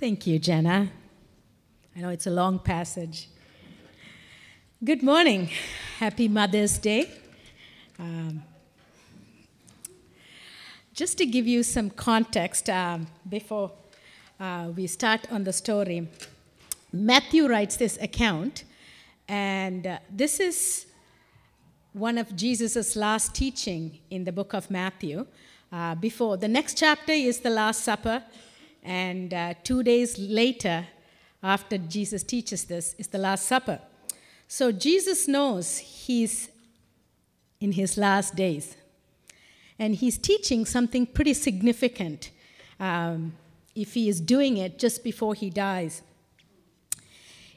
Thank 0.00 0.26
you, 0.26 0.38
Jenna. 0.38 0.88
I 1.94 2.00
know 2.00 2.08
it's 2.08 2.26
a 2.26 2.30
long 2.30 2.58
passage. 2.58 3.28
Good 4.82 5.02
morning. 5.02 5.50
Happy 5.98 6.26
Mother's 6.26 6.78
Day. 6.78 7.06
Um, 7.98 8.42
just 10.94 11.18
to 11.18 11.26
give 11.26 11.46
you 11.46 11.62
some 11.62 11.90
context 11.90 12.70
um, 12.70 13.08
before 13.28 13.72
uh, 14.40 14.70
we 14.74 14.86
start 14.86 15.30
on 15.30 15.44
the 15.44 15.52
story, 15.52 16.08
Matthew 16.94 17.46
writes 17.46 17.76
this 17.76 17.98
account, 18.00 18.64
and 19.28 19.86
uh, 19.86 19.98
this 20.10 20.40
is 20.40 20.86
one 21.92 22.16
of 22.16 22.34
Jesus' 22.34 22.96
last 22.96 23.34
teaching 23.34 23.98
in 24.08 24.24
the 24.24 24.32
book 24.32 24.54
of 24.54 24.70
Matthew. 24.70 25.26
Uh, 25.70 25.94
before 25.94 26.38
the 26.38 26.48
next 26.48 26.78
chapter 26.78 27.12
is 27.12 27.40
the 27.40 27.50
Last 27.50 27.84
Supper, 27.84 28.22
and 28.82 29.32
uh, 29.34 29.54
two 29.62 29.82
days 29.82 30.18
later, 30.18 30.86
after 31.42 31.78
Jesus 31.78 32.22
teaches 32.22 32.64
this, 32.64 32.94
is 32.98 33.08
the 33.08 33.18
Last 33.18 33.46
Supper. 33.46 33.80
So 34.48 34.72
Jesus 34.72 35.28
knows 35.28 35.78
he's 35.78 36.48
in 37.60 37.72
his 37.72 37.96
last 37.96 38.34
days. 38.34 38.76
And 39.78 39.94
he's 39.94 40.18
teaching 40.18 40.66
something 40.66 41.06
pretty 41.06 41.34
significant 41.34 42.30
um, 42.78 43.34
if 43.74 43.94
he 43.94 44.08
is 44.08 44.20
doing 44.20 44.56
it 44.56 44.78
just 44.78 45.04
before 45.04 45.34
he 45.34 45.50
dies. 45.50 46.02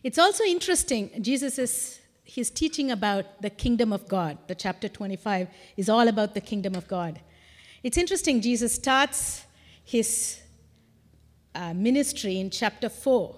It's 0.04 0.20
also 0.20 0.44
interesting, 0.44 1.10
Jesus 1.22 1.58
is 1.58 2.00
he's 2.26 2.50
teaching 2.50 2.92
about 2.92 3.42
the 3.42 3.50
kingdom 3.50 3.94
of 3.94 4.08
God. 4.08 4.38
The 4.48 4.56
chapter 4.56 4.88
25 4.90 5.48
is 5.78 5.90
all 5.90 6.08
about 6.08 6.34
the 6.34 6.42
kingdom 6.42 6.76
of 6.76 6.88
God. 6.88 7.20
It's 7.84 7.98
interesting, 7.98 8.42
Jesus 8.42 8.74
starts 8.74 9.46
his 9.84 10.43
uh, 11.56 11.74
ministry 11.74 12.40
in 12.40 12.50
chapter 12.50 12.90
4. 12.90 13.36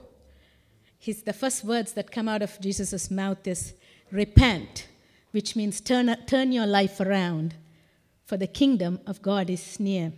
His, 0.98 1.24
the 1.24 1.34
first 1.34 1.64
words 1.64 1.94
that 1.94 2.12
come 2.12 2.28
out 2.28 2.42
of 2.42 2.60
Jesus' 2.60 3.12
mouth 3.12 3.46
is 3.46 3.74
repent, 4.12 4.88
which 5.32 5.56
means 5.56 5.82
turn, 5.82 6.16
turn 6.26 6.52
your 6.52 6.66
life 6.66 7.00
around, 7.00 7.56
for 8.26 8.38
the 8.38 8.48
kingdom 8.48 9.00
of 9.06 9.22
God 9.22 9.50
is 9.50 9.80
near. 9.80 10.14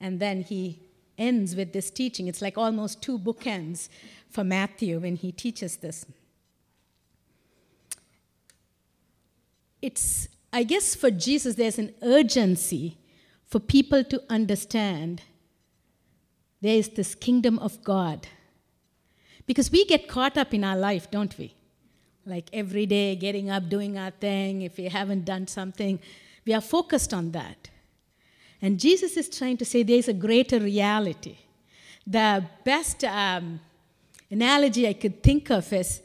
And 0.00 0.20
then 0.20 0.42
he 0.42 0.80
ends 1.18 1.56
with 1.56 1.72
this 1.72 1.90
teaching. 1.90 2.28
It's 2.28 2.42
like 2.42 2.58
almost 2.58 3.02
two 3.02 3.18
bookends 3.18 3.88
for 4.28 4.44
Matthew 4.44 5.00
when 5.00 5.16
he 5.16 5.32
teaches 5.32 5.76
this. 5.76 6.04
It's, 9.80 10.28
I 10.52 10.62
guess, 10.62 10.94
for 10.94 11.10
Jesus, 11.10 11.56
there's 11.56 11.78
an 11.78 11.94
urgency 12.02 12.98
for 13.44 13.60
people 13.60 14.02
to 14.04 14.22
understand 14.30 15.22
there 16.64 16.78
is 16.78 16.88
this 16.88 17.14
kingdom 17.14 17.58
of 17.58 17.84
God. 17.84 18.26
Because 19.46 19.70
we 19.70 19.84
get 19.84 20.08
caught 20.08 20.38
up 20.38 20.54
in 20.54 20.64
our 20.64 20.78
life, 20.78 21.10
don't 21.10 21.36
we? 21.36 21.54
Like 22.24 22.46
every 22.54 22.86
day, 22.86 23.16
getting 23.16 23.50
up, 23.50 23.68
doing 23.68 23.98
our 23.98 24.12
thing. 24.12 24.62
If 24.62 24.78
we 24.78 24.84
haven't 24.84 25.26
done 25.26 25.46
something, 25.46 26.00
we 26.46 26.54
are 26.54 26.62
focused 26.62 27.12
on 27.12 27.32
that. 27.32 27.68
And 28.62 28.80
Jesus 28.80 29.18
is 29.18 29.28
trying 29.28 29.58
to 29.58 29.66
say 29.66 29.82
there's 29.82 30.08
a 30.08 30.14
greater 30.14 30.58
reality. 30.58 31.36
The 32.06 32.42
best 32.64 33.04
um, 33.04 33.60
analogy 34.30 34.88
I 34.88 34.94
could 34.94 35.22
think 35.22 35.50
of 35.50 35.70
is, 35.70 36.00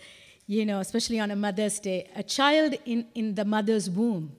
you 0.45 0.65
know, 0.65 0.81
especially 0.81 1.21
on 1.21 1.31
a 1.31 1.37
Mother's 1.37 1.80
Day, 1.80 2.09
a 2.17 2.23
child 2.23 2.75
in, 2.85 3.05
in 3.15 3.33
the 3.33 3.45
mother's 3.45 3.89
womb. 3.89 4.33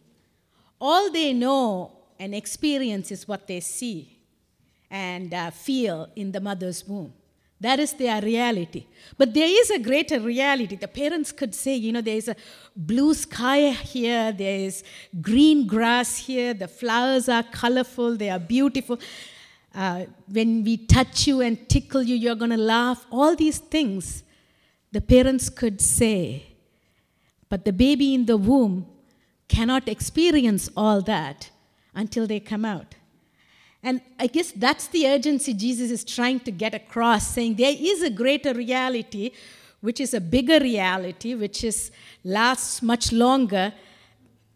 All 0.78 1.10
they 1.10 1.32
know 1.32 1.92
and 2.18 2.34
experience 2.34 3.10
is 3.10 3.26
what 3.26 3.46
they 3.46 3.60
see 3.60 4.19
and 4.90 5.32
uh, 5.32 5.50
feel 5.50 6.08
in 6.16 6.32
the 6.32 6.40
mother's 6.40 6.86
womb. 6.86 7.12
That 7.60 7.78
is 7.78 7.92
their 7.92 8.22
reality. 8.22 8.86
But 9.18 9.34
there 9.34 9.46
is 9.46 9.70
a 9.70 9.78
greater 9.78 10.18
reality. 10.18 10.76
The 10.76 10.88
parents 10.88 11.30
could 11.30 11.54
say, 11.54 11.74
you 11.74 11.92
know, 11.92 12.00
there 12.00 12.16
is 12.16 12.28
a 12.28 12.36
blue 12.74 13.12
sky 13.12 13.70
here, 13.70 14.32
there 14.32 14.60
is 14.60 14.82
green 15.20 15.66
grass 15.66 16.16
here, 16.16 16.54
the 16.54 16.68
flowers 16.68 17.28
are 17.28 17.42
colorful, 17.42 18.16
they 18.16 18.30
are 18.30 18.38
beautiful. 18.38 18.98
Uh, 19.74 20.06
when 20.26 20.64
we 20.64 20.78
touch 20.78 21.26
you 21.26 21.42
and 21.42 21.68
tickle 21.68 22.02
you, 22.02 22.16
you're 22.16 22.34
going 22.34 22.50
to 22.50 22.56
laugh. 22.56 23.06
All 23.10 23.36
these 23.36 23.58
things 23.58 24.24
the 24.92 25.00
parents 25.00 25.48
could 25.48 25.80
say. 25.80 26.46
But 27.48 27.64
the 27.64 27.72
baby 27.72 28.14
in 28.14 28.26
the 28.26 28.36
womb 28.36 28.86
cannot 29.48 29.88
experience 29.88 30.70
all 30.76 31.00
that 31.02 31.50
until 31.94 32.26
they 32.26 32.40
come 32.40 32.64
out. 32.64 32.94
And 33.82 34.02
I 34.18 34.26
guess 34.26 34.52
that's 34.52 34.88
the 34.88 35.06
urgency 35.06 35.54
Jesus 35.54 35.90
is 35.90 36.04
trying 36.04 36.40
to 36.40 36.50
get 36.50 36.74
across, 36.74 37.28
saying 37.28 37.54
there 37.54 37.74
is 37.78 38.02
a 38.02 38.10
greater 38.10 38.52
reality, 38.52 39.30
which 39.80 40.00
is 40.00 40.12
a 40.12 40.20
bigger 40.20 40.60
reality, 40.60 41.34
which 41.34 41.64
is 41.64 41.90
lasts 42.22 42.82
much 42.82 43.12
longer 43.12 43.72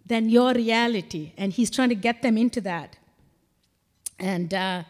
than 0.05 0.29
your 0.29 0.53
reality. 0.53 1.33
And 1.39 1.53
he's 1.53 1.71
trying 1.71 1.89
to 1.89 1.95
get 1.95 2.21
them 2.21 2.37
into 2.37 2.61
that. 2.61 2.97
And 4.19 4.53
uh, 4.53 4.83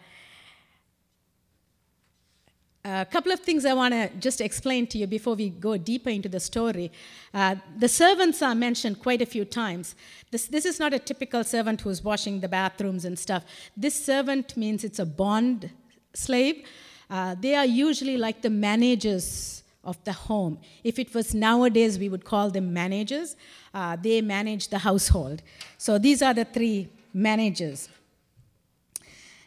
a 2.85 3.07
couple 3.11 3.33
of 3.33 3.41
things 3.41 3.65
I 3.65 3.73
want 3.73 3.95
to 3.95 4.11
just 4.21 4.41
explain 4.41 4.87
to 4.89 4.99
you 4.99 5.07
before 5.07 5.35
we 5.35 5.49
go 5.49 5.77
deeper 5.77 6.11
into 6.11 6.29
the 6.29 6.41
story. 6.41 6.93
Uh, 7.33 7.57
the 7.79 7.89
servants 7.89 8.43
are 8.43 8.55
mentioned 8.55 9.01
quite 9.01 9.23
a 9.23 9.27
few 9.27 9.45
times. 9.45 9.95
This, 10.31 10.47
this 10.49 10.67
is 10.67 10.79
not 10.79 10.93
a 10.93 10.99
typical 10.99 11.45
servant 11.45 11.81
who's 11.81 12.05
washing 12.05 12.41
the 12.41 12.49
bathrooms 12.49 13.07
and 13.07 13.19
stuff. 13.19 13.45
This 13.77 13.95
servant 13.95 14.57
means 14.57 14.85
it's 14.85 14.99
a 14.99 15.07
bond 15.07 15.71
slave. 16.13 16.67
Uh, 17.09 17.35
they 17.41 17.55
are 17.55 17.67
usually 17.67 18.19
like 18.19 18.43
the 18.43 18.51
managers 18.51 19.63
of 19.83 20.03
the 20.05 20.13
home. 20.13 20.59
If 20.83 20.99
it 20.99 21.15
was 21.15 21.35
nowadays, 21.35 21.99
we 21.99 22.09
would 22.09 22.25
call 22.25 22.51
them 22.51 22.73
managers. 22.73 23.37
Uh, 23.73 23.97
they 23.97 24.21
manage 24.21 24.69
the 24.69 24.79
household. 24.79 25.43
So 25.79 25.99
these 25.99 26.23
are 26.23 26.35
the 26.35 26.45
three 26.45 26.89
managers. 27.13 27.89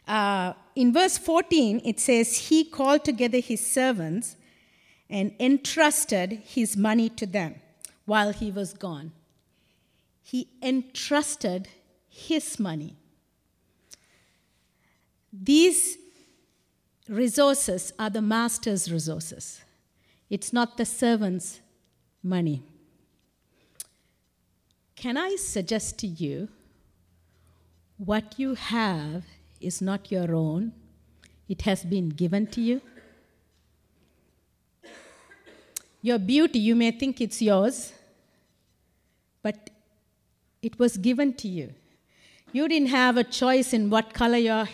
Uh, 0.08 0.54
in 0.76 0.94
verse 0.94 1.18
14, 1.18 1.82
it 1.84 2.00
says, 2.00 2.50
He 2.50 2.64
called 2.64 3.04
together 3.04 3.40
his 3.40 3.66
servants 3.66 4.38
and 5.10 5.34
entrusted 5.40 6.42
his 6.46 6.78
money 6.78 7.10
to 7.10 7.26
them 7.26 7.56
while 8.06 8.32
he 8.32 8.52
was 8.52 8.74
gone. 8.74 9.12
He 10.24 10.48
entrusted 10.62 11.68
his 12.10 12.60
money. 12.60 12.96
These 15.32 15.98
resources 17.08 17.94
are 18.00 18.10
the 18.10 18.22
master's 18.22 18.92
resources, 18.92 19.62
it's 20.30 20.52
not 20.52 20.78
the 20.78 20.86
servant's 20.86 21.62
money. 22.22 22.64
Can 24.96 25.16
I 25.16 25.36
suggest 25.36 26.00
to 26.00 26.08
you 26.08 26.50
what 27.98 28.36
you 28.38 28.56
have 28.56 29.24
is 29.62 29.82
not 29.82 30.12
your 30.12 30.36
own, 30.36 30.74
it 31.50 31.62
has 31.64 31.84
been 31.84 32.10
given 32.10 32.48
to 32.48 32.62
you. 32.62 32.82
Your 36.02 36.20
beauty, 36.20 36.60
you 36.60 36.76
may 36.76 36.92
think 36.92 37.20
it's 37.22 37.42
yours, 37.42 37.94
but 39.42 39.70
it 40.62 40.78
was 40.80 40.98
given 40.98 41.34
to 41.34 41.48
you. 41.48 41.74
You 42.54 42.68
didn't 42.68 42.90
have 42.90 43.18
a 43.18 43.24
choice 43.24 43.74
in 43.74 43.90
what 43.90 44.14
color 44.14 44.38
your 44.38 44.68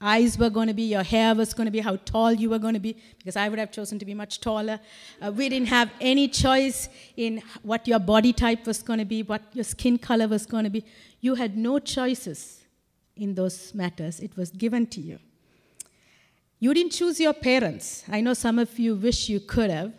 eyes 0.00 0.38
were 0.38 0.50
going 0.50 0.68
to 0.68 0.74
be, 0.74 0.82
your 0.82 1.02
hair 1.02 1.34
was 1.34 1.54
going 1.54 1.66
to 1.66 1.70
be, 1.70 1.80
how 1.80 1.96
tall 2.04 2.32
you 2.32 2.50
were 2.50 2.58
going 2.58 2.74
to 2.74 2.80
be, 2.80 2.96
because 3.18 3.36
I 3.36 3.48
would 3.48 3.58
have 3.58 3.72
chosen 3.72 3.98
to 3.98 4.04
be 4.04 4.14
much 4.14 4.40
taller. 4.40 4.78
Uh, 5.20 5.32
we 5.32 5.48
didn't 5.48 5.68
have 5.68 5.90
any 6.00 6.28
choice 6.28 6.88
in 7.16 7.42
what 7.62 7.88
your 7.88 7.98
body 7.98 8.32
type 8.32 8.66
was 8.66 8.82
going 8.82 8.98
to 8.98 9.04
be, 9.04 9.22
what 9.22 9.42
your 9.52 9.64
skin 9.64 9.98
color 9.98 10.28
was 10.28 10.46
going 10.46 10.64
to 10.64 10.70
be. 10.70 10.84
You 11.20 11.36
had 11.36 11.56
no 11.56 11.78
choices 11.78 12.63
in 13.16 13.34
those 13.34 13.74
matters, 13.74 14.20
it 14.20 14.36
was 14.36 14.50
given 14.50 14.86
to 14.88 15.00
you. 15.00 15.18
You 16.58 16.72
didn't 16.74 16.92
choose 16.92 17.20
your 17.20 17.32
parents. 17.32 18.04
I 18.08 18.20
know 18.20 18.34
some 18.34 18.58
of 18.58 18.78
you 18.78 18.94
wish 18.94 19.28
you 19.28 19.40
could 19.40 19.70
have, 19.70 19.92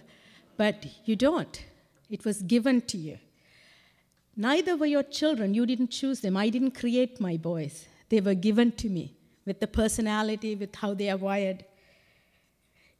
but 0.57 0.85
you 1.05 1.15
don't. 1.15 1.63
It 2.09 2.25
was 2.25 2.41
given 2.41 2.81
to 2.81 2.97
you. 2.97 3.19
Neither 4.35 4.75
were 4.75 4.85
your 4.85 5.03
children. 5.03 5.53
You 5.53 5.65
didn't 5.65 5.89
choose 5.89 6.21
them. 6.21 6.35
I 6.35 6.49
didn't 6.49 6.71
create 6.71 7.21
my 7.21 7.37
boys. 7.37 7.85
They 8.09 8.19
were 8.19 8.33
given 8.33 8.71
to 8.73 8.89
me 8.89 9.15
with 9.45 9.59
the 9.59 9.67
personality, 9.67 10.55
with 10.55 10.75
how 10.75 10.93
they 10.93 11.09
are 11.09 11.17
wired. 11.17 11.65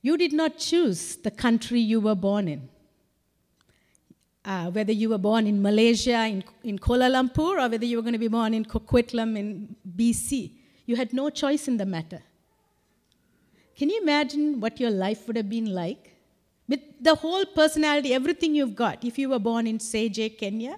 You 0.02 0.18
did 0.18 0.34
not 0.34 0.58
choose 0.58 1.16
the 1.16 1.32
country 1.32 1.80
you 1.80 2.00
were 2.00 2.16
born 2.16 2.48
in 2.48 2.70
uh, 4.46 4.70
whether 4.72 4.92
you 4.92 5.10
were 5.10 5.18
born 5.18 5.48
in 5.48 5.62
Malaysia, 5.62 6.26
in, 6.26 6.44
in 6.64 6.80
Kuala 6.80 7.10
Lumpur, 7.10 7.64
or 7.64 7.70
whether 7.70 7.86
you 7.86 7.98
were 7.98 8.04
going 8.04 8.14
to 8.14 8.20
be 8.20 8.28
born 8.28 8.54
in 8.54 8.64
Coquitlam 8.64 9.38
in 9.38 9.76
BC. 9.98 10.52
You 10.86 10.96
had 10.96 11.14
no 11.14 11.30
choice 11.30 11.68
in 11.68 11.78
the 11.78 11.86
matter. 11.86 12.22
Can 13.76 13.90
you 13.90 14.02
imagine 14.02 14.60
what 14.60 14.80
your 14.80 14.92
life 14.92 15.28
would 15.28 15.36
have 15.36 15.50
been 15.50 15.74
like? 15.74 16.16
With 16.68 16.82
the 17.02 17.16
whole 17.16 17.46
personality, 17.46 18.14
everything 18.14 18.56
you've 18.56 18.76
got, 18.76 19.04
if 19.04 19.18
you 19.18 19.30
were 19.30 19.40
born 19.40 19.68
in 19.68 19.80
Seje, 19.80 20.38
Kenya, 20.38 20.78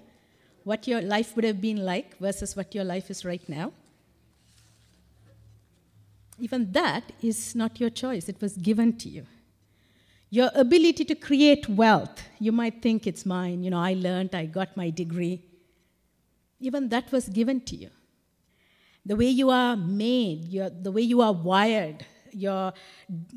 what 0.64 0.86
your 0.88 1.00
life 1.00 1.36
would 1.36 1.44
have 1.44 1.60
been 1.60 1.84
like 1.84 2.18
versus 2.18 2.56
what 2.56 2.74
your 2.74 2.84
life 2.84 3.10
is 3.10 3.24
right 3.24 3.46
now? 3.48 3.72
even 6.40 6.70
that 6.72 7.04
is 7.20 7.54
not 7.54 7.80
your 7.80 7.90
choice, 7.90 8.28
it 8.28 8.40
was 8.40 8.56
given 8.56 8.96
to 8.96 9.08
you. 9.08 9.26
Your 10.30 10.50
ability 10.54 11.04
to 11.06 11.14
create 11.14 11.68
wealth, 11.68 12.22
you 12.38 12.52
might 12.52 12.82
think 12.82 13.06
it's 13.06 13.24
mine. 13.24 13.62
You 13.62 13.70
know, 13.70 13.78
I 13.78 13.94
learned, 13.94 14.34
I 14.34 14.44
got 14.46 14.76
my 14.76 14.90
degree. 14.90 15.42
Even 16.60 16.88
that 16.90 17.10
was 17.10 17.28
given 17.28 17.60
to 17.62 17.76
you. 17.76 17.90
The 19.06 19.16
way 19.16 19.28
you 19.28 19.48
are 19.48 19.74
made, 19.76 20.48
your, 20.48 20.68
the 20.68 20.92
way 20.92 21.00
you 21.02 21.22
are 21.22 21.32
wired, 21.32 22.04
your 22.32 22.74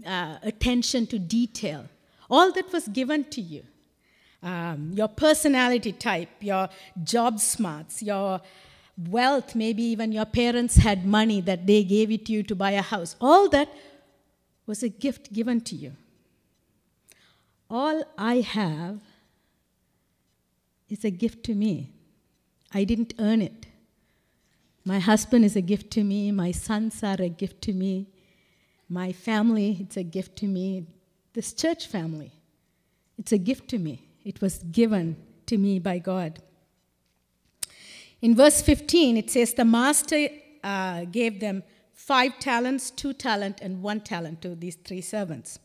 uh, 0.06 0.38
attention 0.44 1.08
to 1.08 1.20
detail, 1.20 1.86
all 2.30 2.52
that 2.52 2.74
was 2.74 2.88
given 2.90 3.24
to 3.26 3.42
you. 3.42 3.64
Um, 4.44 4.92
your 4.94 5.08
personality 5.08 5.94
type, 5.94 6.30
your 6.40 6.68
job 7.04 7.40
smarts, 7.40 8.02
your 8.02 8.42
wealth, 8.98 9.56
maybe 9.56 9.84
even 9.84 10.12
your 10.12 10.26
parents 10.26 10.76
had 10.76 11.06
money 11.06 11.42
that 11.42 11.68
they 11.68 11.84
gave 11.84 12.12
it 12.12 12.26
to 12.26 12.34
you 12.34 12.44
to 12.44 12.56
buy 12.56 12.72
a 12.72 12.82
house. 12.82 13.16
All 13.22 13.48
that 13.50 13.70
was 14.66 14.84
a 14.84 14.90
gift 14.90 15.32
given 15.32 15.62
to 15.62 15.76
you. 15.76 15.94
All 17.72 18.04
I 18.18 18.42
have 18.42 19.00
is 20.90 21.06
a 21.06 21.10
gift 21.10 21.46
to 21.46 21.56
me. 21.56 21.94
I 22.74 22.84
didn't 22.84 23.14
earn 23.18 23.42
it. 23.42 23.68
My 24.84 25.00
husband 25.00 25.46
is 25.46 25.56
a 25.56 25.62
gift 25.62 25.90
to 25.92 26.04
me. 26.04 26.34
My 26.34 26.52
sons 26.52 27.02
are 27.02 27.16
a 27.18 27.30
gift 27.30 27.62
to 27.62 27.74
me. 27.74 28.08
My 28.90 29.14
family, 29.14 29.78
it's 29.80 29.96
a 29.96 30.04
gift 30.04 30.36
to 30.40 30.48
me. 30.48 30.86
This 31.32 31.54
church 31.54 31.88
family, 31.88 32.34
it's 33.18 33.32
a 33.32 33.38
gift 33.38 33.70
to 33.70 33.78
me. 33.78 34.04
It 34.26 34.42
was 34.42 34.58
given 34.58 35.16
to 35.46 35.58
me 35.58 35.80
by 35.80 36.00
God. 36.00 36.40
In 38.22 38.36
verse 38.36 38.62
15, 38.62 39.16
it 39.16 39.32
says, 39.32 39.54
The 39.54 39.64
master 39.64 40.28
uh, 40.62 41.06
gave 41.06 41.40
them 41.40 41.64
five 41.94 42.38
talents, 42.40 42.92
two 42.92 43.14
talent, 43.14 43.62
and 43.62 43.82
one 43.82 44.02
talent 44.02 44.42
to 44.42 44.56
these 44.56 44.76
three 44.76 45.00
servants. 45.00 45.58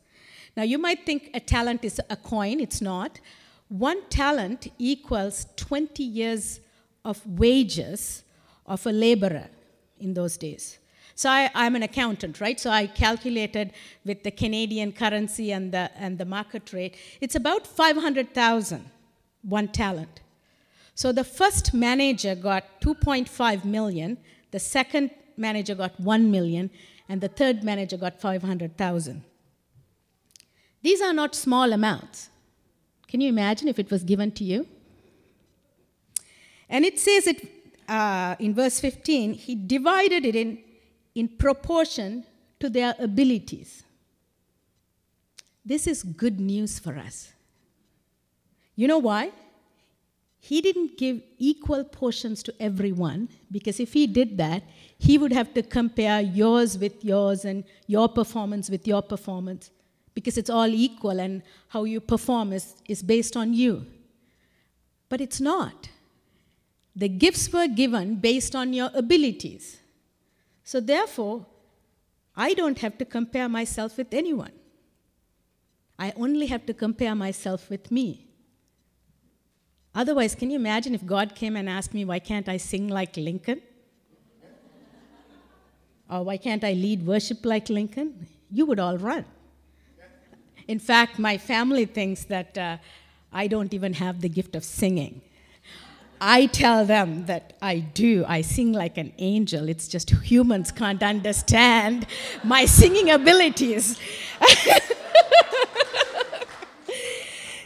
Now, 0.57 0.63
you 0.63 0.79
might 0.79 1.05
think 1.05 1.31
a 1.35 1.41
talent 1.41 1.85
is 1.85 2.01
a 2.09 2.17
coin, 2.17 2.61
it's 2.61 2.81
not. 2.81 3.21
One 3.69 4.09
talent 4.09 4.69
equals 4.79 5.47
20 5.57 6.03
years 6.03 6.61
of 7.05 7.25
wages 7.27 8.23
of 8.65 8.87
a 8.87 8.93
laborer 8.93 9.49
in 10.01 10.15
those 10.15 10.37
days. 10.37 10.79
So 11.15 11.31
I, 11.31 11.51
am 11.55 11.77
an 11.77 11.83
accountant, 11.83 12.41
right? 12.41 12.59
So 12.61 12.71
I 12.71 12.87
calculated 12.87 13.73
with 14.05 14.23
the 14.23 14.31
Canadian 14.31 14.93
currency 14.93 15.53
and 15.53 15.73
the, 15.73 15.91
and 15.97 16.19
the 16.19 16.25
market 16.25 16.73
rate. 16.73 16.97
It's 17.21 17.35
about 17.35 17.67
500,000, 17.67 18.91
one 19.43 19.69
talent. 19.69 20.21
So 20.95 21.13
the 21.13 21.25
first 21.25 21.75
manager 21.75 22.35
got 22.35 22.81
2.5 22.81 23.65
million, 23.65 24.19
the 24.51 24.59
second 24.59 25.11
manager 25.37 25.75
got 25.75 25.99
1 26.01 26.31
million, 26.31 26.71
and 27.09 27.21
the 27.21 27.29
third 27.29 27.65
manager 27.65 27.97
got 27.97 28.21
500,000. 28.21 29.23
These 30.87 31.03
are 31.03 31.13
not 31.13 31.35
small 31.35 31.73
amounts. 31.73 32.31
Can 33.09 33.21
you 33.21 33.29
imagine 33.29 33.67
if 33.67 33.81
it 33.81 33.91
was 33.91 34.05
given 34.05 34.31
to 34.39 34.45
you? 34.45 34.69
And 36.69 36.85
it 36.85 37.01
says 37.01 37.27
it 37.27 37.45
uh, 37.89 38.37
in 38.39 38.55
verse 38.55 38.79
15, 38.79 39.35
he 39.35 39.57
divided 39.57 40.25
it 40.25 40.37
in, 40.37 40.59
in 41.17 41.27
proportion 41.27 42.25
to 42.61 42.71
their 42.71 42.95
abilities. 43.01 43.83
This 45.65 45.89
is 45.89 46.05
good 46.05 46.39
news 46.39 46.79
for 46.79 46.97
us. 46.97 47.33
You 48.77 48.87
know 48.87 48.99
why? 48.99 49.33
He 50.39 50.61
didn't 50.61 50.99
give 50.99 51.21
equal 51.37 51.83
portions 51.83 52.45
to 52.45 52.55
everyone 52.61 53.29
because 53.51 53.81
if 53.81 53.93
he 53.93 54.07
did 54.07 54.39
that, 54.39 54.63
he 54.99 55.19
would 55.19 55.33
have 55.33 55.53
to 55.55 55.65
compare 55.65 56.21
yours 56.21 56.79
with 56.79 57.05
yours 57.05 57.45
and 57.45 57.65
your 57.89 58.09
performance 58.09 58.71
with 58.71 58.87
your 58.87 59.03
performance 59.03 59.73
because 60.17 60.39
it's 60.39 60.49
all 60.49 60.67
equal 60.67 61.21
and 61.21 61.43
how 61.69 61.85
you 61.85 62.01
perform 62.01 62.55
is, 62.55 62.75
is 62.89 63.03
based 63.03 63.37
on 63.37 63.53
you. 63.53 63.87
But 65.11 65.21
it's 65.21 65.43
not. 65.43 65.91
The 66.97 67.11
gifts 67.11 67.53
were 67.53 67.69
given 67.69 68.17
based 68.17 68.57
on 68.57 68.73
your 68.73 68.91
abilities. 68.95 69.77
So 70.65 70.81
therefore, 70.81 71.45
I 72.35 72.55
don't 72.55 72.79
have 72.79 72.97
to 72.97 73.05
compare 73.05 73.47
myself 73.47 73.99
with 73.99 74.15
anyone. 74.15 74.53
I 75.99 76.15
only 76.17 76.47
have 76.47 76.65
to 76.65 76.73
compare 76.73 77.15
myself 77.15 77.69
with 77.69 77.93
me. 77.93 78.27
Otherwise, 79.95 80.35
can 80.35 80.49
you 80.51 80.57
imagine 80.57 80.95
if 80.95 81.05
God 81.05 81.35
came 81.35 81.57
and 81.57 81.69
asked 81.69 81.93
me, 81.93 82.07
why 82.07 82.21
can't 82.21 82.49
I 82.49 82.57
sing 82.57 82.89
like 82.89 83.19
Lincoln? 83.19 83.61
or 86.11 86.23
why 86.23 86.39
can't 86.39 86.65
I 86.65 86.73
lead 86.73 87.07
worship 87.07 87.45
like 87.45 87.69
Lincoln? 87.69 88.27
You 88.51 88.65
would 88.65 88.81
all 88.81 88.97
run. 88.97 89.27
In 90.69 90.79
fact, 90.79 91.19
my 91.19 91.39
family 91.39 91.85
thinks 91.85 92.25
that 92.25 92.59
uh, 92.59 92.79
I 93.33 93.47
don't 93.47 93.73
even 93.73 93.95
have 93.95 94.21
the 94.21 94.29
gift 94.29 94.57
of 94.57 94.65
singing. 94.65 95.21
I 96.21 96.47
tell 96.47 96.87
them 96.87 97.27
that 97.27 97.53
I 97.61 97.81
do. 97.81 98.25
I 98.27 98.41
sing 98.41 98.73
like 98.73 98.97
an 98.97 99.13
angel. 99.19 99.69
It's 99.69 99.87
just 99.87 100.11
humans 100.11 100.73
can't 100.73 101.03
understand 101.03 102.07
my 102.43 102.65
singing 102.65 103.11
abilities. 103.11 104.01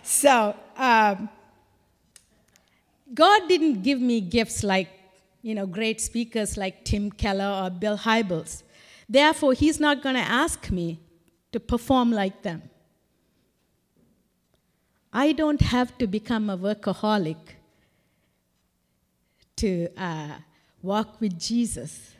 so, 0.02 0.56
um, 0.76 1.28
God 3.14 3.48
didn't 3.48 3.82
give 3.82 4.00
me 4.00 4.20
gifts 4.20 4.62
like, 4.62 4.88
you 5.42 5.54
know, 5.54 5.66
great 5.66 6.00
speakers 6.00 6.56
like 6.56 6.84
Tim 6.84 7.10
Keller 7.10 7.64
or 7.64 7.70
Bill 7.70 7.98
Hybels. 7.98 8.62
Therefore, 9.08 9.52
He's 9.52 9.80
not 9.80 10.02
going 10.02 10.16
to 10.16 10.20
ask 10.20 10.70
me 10.70 11.00
to 11.52 11.60
perform 11.60 12.12
like 12.12 12.42
them. 12.42 12.69
I 15.12 15.32
don't 15.32 15.60
have 15.60 15.96
to 15.98 16.06
become 16.06 16.48
a 16.48 16.56
workaholic 16.56 17.36
to 19.56 19.88
uh, 19.96 20.36
walk 20.82 21.20
with 21.20 21.38
Jesus. 21.38 22.12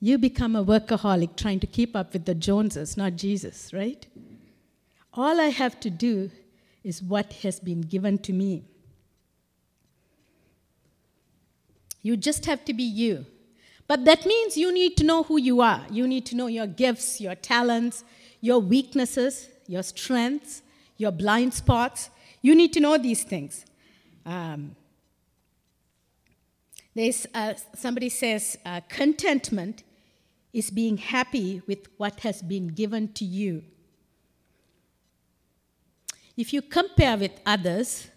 You 0.00 0.18
become 0.18 0.56
a 0.56 0.64
workaholic 0.64 1.36
trying 1.36 1.60
to 1.60 1.66
keep 1.66 1.94
up 1.94 2.12
with 2.12 2.24
the 2.24 2.34
Joneses, 2.34 2.96
not 2.96 3.16
Jesus, 3.16 3.72
right? 3.72 4.06
All 5.12 5.40
I 5.40 5.48
have 5.48 5.78
to 5.80 5.90
do 5.90 6.30
is 6.82 7.02
what 7.02 7.32
has 7.44 7.60
been 7.60 7.82
given 7.82 8.18
to 8.18 8.32
me. 8.32 8.64
You 12.02 12.16
just 12.16 12.44
have 12.46 12.64
to 12.66 12.74
be 12.74 12.82
you. 12.82 13.26
But 13.86 14.04
that 14.04 14.26
means 14.26 14.56
you 14.56 14.72
need 14.72 14.96
to 14.98 15.04
know 15.04 15.22
who 15.22 15.38
you 15.38 15.60
are. 15.60 15.86
You 15.90 16.08
need 16.08 16.26
to 16.26 16.36
know 16.36 16.46
your 16.46 16.66
gifts, 16.66 17.20
your 17.20 17.34
talents, 17.34 18.04
your 18.40 18.58
weaknesses, 18.58 19.48
your 19.66 19.82
strengths, 19.82 20.62
your 20.96 21.10
blind 21.10 21.54
spots. 21.54 22.10
You 22.42 22.54
need 22.54 22.72
to 22.74 22.80
know 22.80 22.98
these 22.98 23.22
things. 23.24 23.64
Um, 24.26 24.76
there's, 26.94 27.26
uh, 27.34 27.54
somebody 27.74 28.08
says 28.08 28.56
uh, 28.64 28.80
contentment 28.88 29.82
is 30.52 30.70
being 30.70 30.96
happy 30.98 31.62
with 31.66 31.88
what 31.96 32.20
has 32.20 32.40
been 32.40 32.68
given 32.68 33.12
to 33.14 33.24
you. 33.24 33.64
If 36.36 36.52
you 36.52 36.62
compare 36.62 37.16
with 37.16 37.32
others, 37.44 38.08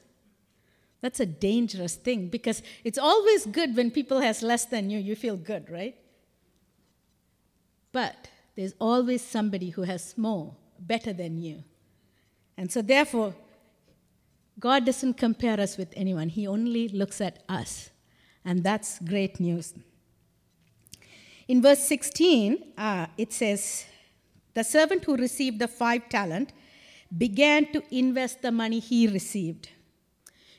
that's 1.02 1.20
a 1.20 1.26
dangerous 1.26 1.96
thing 1.96 2.28
because 2.28 2.62
it's 2.84 2.98
always 2.98 3.46
good 3.46 3.76
when 3.76 3.92
people 3.92 4.20
has 4.22 4.42
less 4.42 4.66
than 4.66 4.90
you, 4.90 5.00
you 5.00 5.16
feel 5.16 5.38
good, 5.38 5.70
right? 5.70 5.96
But 7.92 8.30
there's 8.56 8.74
always 8.80 9.22
somebody 9.22 9.70
who 9.70 9.84
has 9.84 10.18
more 10.18 10.56
better 10.80 11.14
than 11.14 11.42
you. 11.42 11.64
And 12.58 12.72
so, 12.72 12.82
therefore, 12.82 13.34
God 14.60 14.86
doesn't 14.86 15.16
compare 15.16 15.60
us 15.60 15.78
with 15.78 15.90
anyone, 15.96 16.30
He 16.30 16.48
only 16.48 16.88
looks 16.90 17.22
at 17.22 17.44
us. 17.48 17.90
And 18.44 18.64
that's 18.64 19.00
great 19.00 19.40
news. 19.40 19.74
In 21.48 21.62
verse 21.62 21.80
16, 21.80 22.74
uh, 22.78 23.08
it 23.18 23.34
says, 23.34 23.86
The 24.54 24.64
servant 24.64 25.04
who 25.06 25.16
received 25.16 25.60
the 25.60 25.68
five 25.68 26.10
talent 26.10 26.54
began 27.16 27.72
to 27.72 27.84
invest 27.92 28.42
the 28.42 28.52
money 28.52 28.80
he 28.80 29.08
received. 29.08 29.70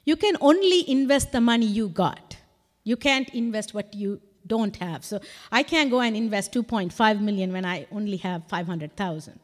You 0.05 0.17
can 0.17 0.37
only 0.41 0.89
invest 0.91 1.33
the 1.33 1.41
money 1.41 1.67
you 1.67 1.89
got. 1.89 2.37
You 2.85 2.97
can't 2.97 3.29
invest 3.31 3.75
what 3.75 3.93
you 3.93 4.21
don't 4.47 4.75
have. 4.77 5.05
So 5.05 5.21
I 5.53 5.63
can't 5.63 5.91
go 5.91 6.01
and 6.01 6.17
invest 6.17 6.53
2.5 6.53 7.21
million 7.21 7.53
when 7.53 7.67
I 7.67 7.87
only 7.93 8.17
have 8.19 8.47
500,000. 8.49 9.39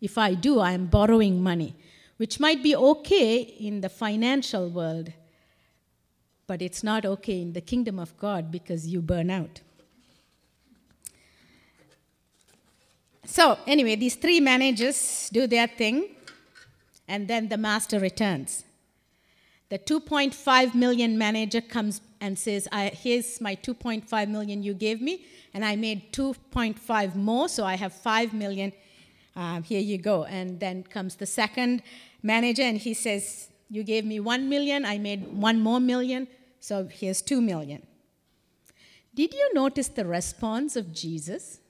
If 0.00 0.16
I 0.16 0.34
do, 0.34 0.60
I 0.60 0.72
am 0.72 0.86
borrowing 0.86 1.42
money, 1.42 1.74
which 2.16 2.40
might 2.40 2.62
be 2.62 2.74
okay 2.74 3.40
in 3.40 3.80
the 3.80 3.88
financial 3.88 4.68
world, 4.68 5.12
but 6.46 6.62
it's 6.62 6.82
not 6.82 7.04
okay 7.04 7.40
in 7.40 7.52
the 7.52 7.60
kingdom 7.60 7.98
of 7.98 8.16
God 8.18 8.50
because 8.50 8.86
you 8.86 9.00
burn 9.02 9.30
out. 9.30 9.60
So, 13.24 13.58
anyway, 13.66 13.94
these 13.94 14.16
three 14.16 14.40
managers 14.40 15.30
do 15.32 15.46
their 15.46 15.68
thing, 15.68 16.08
and 17.06 17.28
then 17.28 17.48
the 17.48 17.56
master 17.56 18.00
returns. 18.00 18.64
The 19.68 19.78
2.5 19.78 20.74
million 20.74 21.16
manager 21.16 21.60
comes 21.60 22.00
and 22.20 22.36
says, 22.36 22.66
Here's 22.72 23.40
my 23.40 23.54
2.5 23.54 24.28
million 24.28 24.62
you 24.64 24.74
gave 24.74 25.00
me, 25.00 25.24
and 25.54 25.64
I 25.64 25.76
made 25.76 26.12
2.5 26.12 27.14
more, 27.14 27.48
so 27.48 27.64
I 27.64 27.76
have 27.76 27.92
5 27.92 28.34
million. 28.34 28.72
Um, 29.36 29.62
here 29.62 29.80
you 29.80 29.98
go. 29.98 30.24
And 30.24 30.60
then 30.60 30.82
comes 30.82 31.16
the 31.16 31.26
second 31.26 31.82
manager, 32.22 32.62
and 32.62 32.78
he 32.78 32.94
says, 32.94 33.48
You 33.68 33.82
gave 33.82 34.04
me 34.04 34.20
1 34.20 34.48
million, 34.48 34.84
I 34.84 34.98
made 34.98 35.26
one 35.32 35.60
more 35.60 35.80
million, 35.80 36.28
so 36.58 36.88
here's 36.90 37.22
2 37.22 37.40
million. 37.40 37.86
Did 39.14 39.34
you 39.34 39.50
notice 39.54 39.88
the 39.88 40.04
response 40.04 40.76
of 40.76 40.92
Jesus 40.92 41.60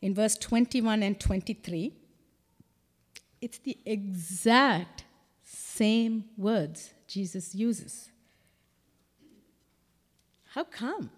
in 0.00 0.14
verse 0.14 0.36
21 0.36 1.02
and 1.02 1.18
23? 1.20 1.92
It's 3.40 3.58
the 3.58 3.76
exact 3.84 5.04
same 5.44 6.24
words 6.36 6.94
Jesus 7.06 7.54
uses. 7.54 8.08
How 10.54 10.64
come? 10.64 11.10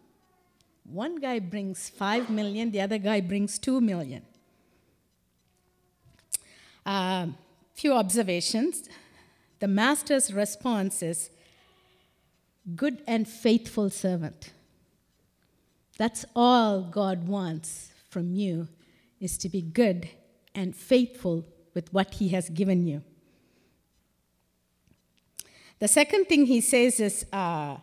One 0.85 1.17
guy 1.17 1.38
brings 1.38 1.88
5 1.88 2.31
million, 2.31 2.71
the 2.71 2.81
other 2.81 2.99
guy 2.99 3.21
brings 3.21 3.59
2 3.59 3.81
million. 3.81 4.23
A 6.87 6.91
uh, 6.91 7.26
few 7.75 7.93
observations. 7.93 8.88
The 9.61 9.69
master's 9.69 10.33
response 10.33 11.03
is 11.03 11.31
good 12.76 13.03
and 13.07 13.26
faithful 13.26 13.91
servant. 13.91 14.53
That's 15.99 16.25
all 16.35 16.83
God 16.83 17.29
wants 17.29 17.91
from 18.11 18.31
you 18.31 18.69
is 19.21 19.38
to 19.38 19.49
be 19.49 19.62
good 19.62 20.09
and 20.55 20.75
faithful 20.75 21.45
with 21.75 21.93
what 21.93 22.14
he 22.14 22.29
has 22.29 22.49
given 22.50 22.87
you. 22.87 23.03
The 25.79 25.88
second 25.88 26.26
thing 26.26 26.47
he 26.47 26.61
says 26.61 27.00
is, 27.00 27.26
uh, 27.33 27.76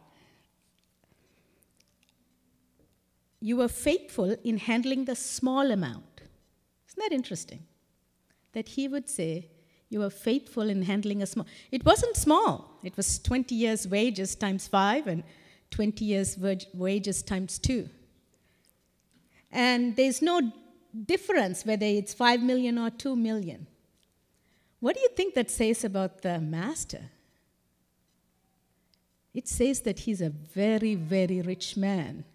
You 3.44 3.58
were 3.58 3.68
faithful 3.68 4.36
in 4.44 4.58
handling 4.58 5.06
the 5.06 5.16
small 5.16 5.72
amount. 5.72 6.22
Isn't 6.88 7.00
that 7.00 7.12
interesting? 7.12 7.64
That 8.54 8.70
he 8.70 8.88
would 8.88 9.10
say, 9.10 9.50
You 9.90 10.04
are 10.04 10.10
faithful 10.10 10.70
in 10.70 10.84
handling 10.84 11.22
a 11.22 11.26
small. 11.26 11.46
It 11.72 11.86
wasn't 11.86 12.16
small, 12.16 12.80
it 12.84 12.98
was 12.98 13.20
20 13.20 13.56
years' 13.56 13.88
wages 13.88 14.36
times 14.36 14.68
five 14.68 15.08
and 15.08 15.24
20 15.72 16.04
years' 16.06 16.38
wages 16.74 17.24
times 17.24 17.58
two. 17.58 17.90
And 19.52 19.96
there's 19.96 20.22
no 20.22 20.52
difference 21.06 21.66
whether 21.66 21.86
it's 21.86 22.14
5 22.14 22.42
million 22.42 22.78
or 22.78 22.90
2 22.90 23.16
million. 23.16 23.68
What 24.80 24.96
do 24.96 25.02
you 25.02 25.10
think 25.10 25.36
that 25.36 25.52
says 25.52 25.84
about 25.84 26.22
the 26.22 26.40
master? 26.40 27.12
It 29.34 29.48
says 29.48 29.82
that 29.82 30.00
he's 30.00 30.22
a 30.22 30.30
very, 30.30 30.96
very 30.96 31.42
rich 31.42 31.78
man 31.78 32.26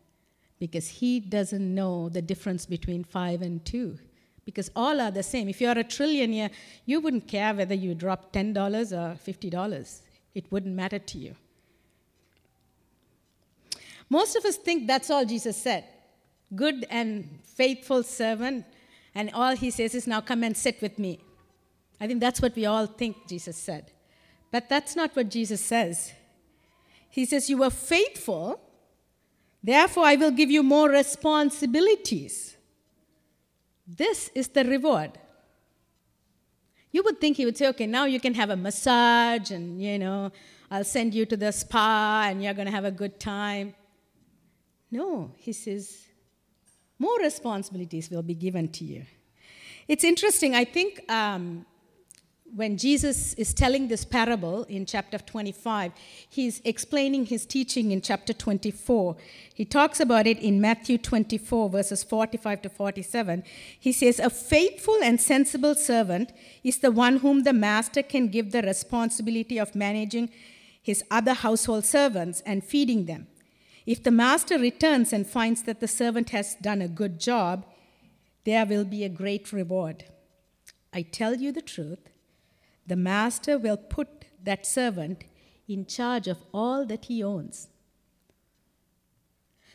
because 0.59 0.89
he 0.89 1.21
doesn't 1.21 1.75
know 1.75 2.09
the 2.09 2.23
difference 2.23 2.65
between 2.65 3.05
five 3.05 3.43
and 3.43 3.65
two. 3.65 3.99
Because 4.47 4.71
all 4.75 5.01
are 5.01 5.11
the 5.11 5.23
same. 5.23 5.49
If 5.51 5.61
you're 5.61 5.73
a 5.73 5.85
trillionaire, 5.85 6.51
you 6.87 7.01
wouldn't 7.01 7.29
care 7.29 7.53
whether 7.53 7.75
you 7.75 7.95
drop 7.95 8.33
$10 8.33 8.57
or 8.93 9.17
$50. 9.17 10.01
It 10.35 10.51
wouldn't 10.51 10.75
matter 10.75 10.99
to 10.99 11.19
you. 11.19 11.35
Most 14.09 14.37
of 14.37 14.45
us 14.45 14.57
think 14.57 14.87
that's 14.87 15.11
all 15.11 15.25
Jesus 15.25 15.57
said 15.57 15.85
good 16.55 16.87
and 16.91 17.41
faithful 17.43 18.03
servant, 18.03 18.65
and 19.15 19.31
all 19.33 19.57
he 19.57 19.71
says 19.71 19.95
is, 19.95 20.07
Now 20.07 20.21
come 20.21 20.45
and 20.45 20.57
sit 20.57 20.81
with 20.81 20.99
me. 20.99 21.21
I 22.01 22.07
think 22.07 22.21
that's 22.21 22.41
what 22.41 22.55
we 22.55 22.67
all 22.67 22.87
think 22.87 23.27
Jesus 23.27 23.57
said. 23.57 23.91
But 24.53 24.69
that's 24.69 24.95
not 24.95 25.17
what 25.17 25.31
Jesus 25.31 25.61
says. 25.61 26.13
He 27.11 27.25
says, 27.25 27.51
You 27.51 27.59
were 27.59 27.71
faithful, 27.71 28.61
therefore 29.63 30.05
I 30.05 30.17
will 30.17 30.31
give 30.31 30.51
you 30.51 30.63
more 30.63 30.89
responsibilities. 30.89 32.56
This 33.87 34.31
is 34.35 34.49
the 34.49 34.65
reward. 34.65 35.13
You 36.91 37.03
would 37.05 37.21
think 37.21 37.37
he 37.37 37.45
would 37.45 37.57
say, 37.57 37.69
Okay, 37.69 37.87
now 37.87 38.05
you 38.05 38.19
can 38.19 38.35
have 38.35 38.51
a 38.51 38.57
massage, 38.57 39.51
and 39.51 39.81
you 39.81 39.99
know, 39.99 40.33
I'll 40.71 40.85
send 40.85 41.15
you 41.15 41.27
to 41.27 41.37
the 41.37 41.53
spa, 41.53 42.27
and 42.29 42.43
you're 42.43 42.55
going 42.55 42.67
to 42.67 42.73
have 42.73 42.85
a 42.85 42.91
good 42.91 43.21
time. 43.21 43.75
No, 44.91 45.33
he 45.37 45.53
says, 45.53 46.07
more 46.99 47.19
responsibilities 47.19 48.11
will 48.11 48.23
be 48.23 48.35
given 48.35 48.69
to 48.69 48.85
you. 48.85 49.05
It's 49.89 50.05
interesting, 50.05 50.55
I 50.55 50.65
think 50.65 51.05
um, 51.11 51.67
when 52.57 52.79
Jesus 52.79 53.35
is 53.35 53.53
telling 53.53 53.89
this 53.89 54.07
parable 54.07 54.65
in 54.65 54.87
chapter 54.87 55.19
25, 55.19 55.93
he's 56.27 56.63
explaining 56.65 57.27
his 57.27 57.45
teaching 57.45 57.91
in 57.91 58.01
chapter 58.01 58.33
24. 58.33 59.15
He 59.55 59.67
talks 59.67 60.01
about 60.01 60.27
it 60.27 60.39
in 60.39 60.59
Matthew 60.59 60.97
24, 60.97 61.69
verses 61.69 62.03
45 62.03 62.63
to 62.63 62.71
47. 62.71 63.45
He 63.79 63.93
says, 63.93 64.19
A 64.19 64.31
faithful 64.31 64.99
and 65.03 65.21
sensible 65.21 65.75
servant 65.75 66.33
is 66.65 66.79
the 66.79 66.91
one 66.91 67.19
whom 67.19 67.43
the 67.43 67.53
master 67.53 68.03
can 68.03 68.29
give 68.29 68.53
the 68.53 68.63
responsibility 68.63 69.59
of 69.59 69.75
managing 69.75 70.31
his 70.81 71.05
other 71.11 71.35
household 71.35 71.85
servants 71.85 72.43
and 72.47 72.65
feeding 72.65 73.05
them. 73.05 73.27
If 73.85 74.03
the 74.03 74.11
master 74.11 74.59
returns 74.59 75.13
and 75.13 75.27
finds 75.27 75.65
that 75.65 75.81
the 75.81 75.89
servant 75.89 76.31
has 76.31 76.55
done 76.55 76.81
a 76.81 76.89
good 76.89 77.21
job, 77.21 77.67
there 78.45 78.65
will 78.65 78.85
be 78.85 79.05
a 79.05 79.11
great 79.11 79.53
reward. 79.53 80.05
I 80.95 81.03
tell 81.03 81.35
you 81.35 81.53
the 81.53 81.61
truth, 81.61 81.99
the 82.87 82.97
master 82.97 83.59
will 83.59 83.77
put 83.77 84.09
that 84.43 84.67
servant 84.67 85.25
in 85.69 85.87
charge 85.87 86.29
of 86.29 86.39
all 86.53 86.87
that 86.87 87.07
he 87.07 87.23
owns. 87.23 87.69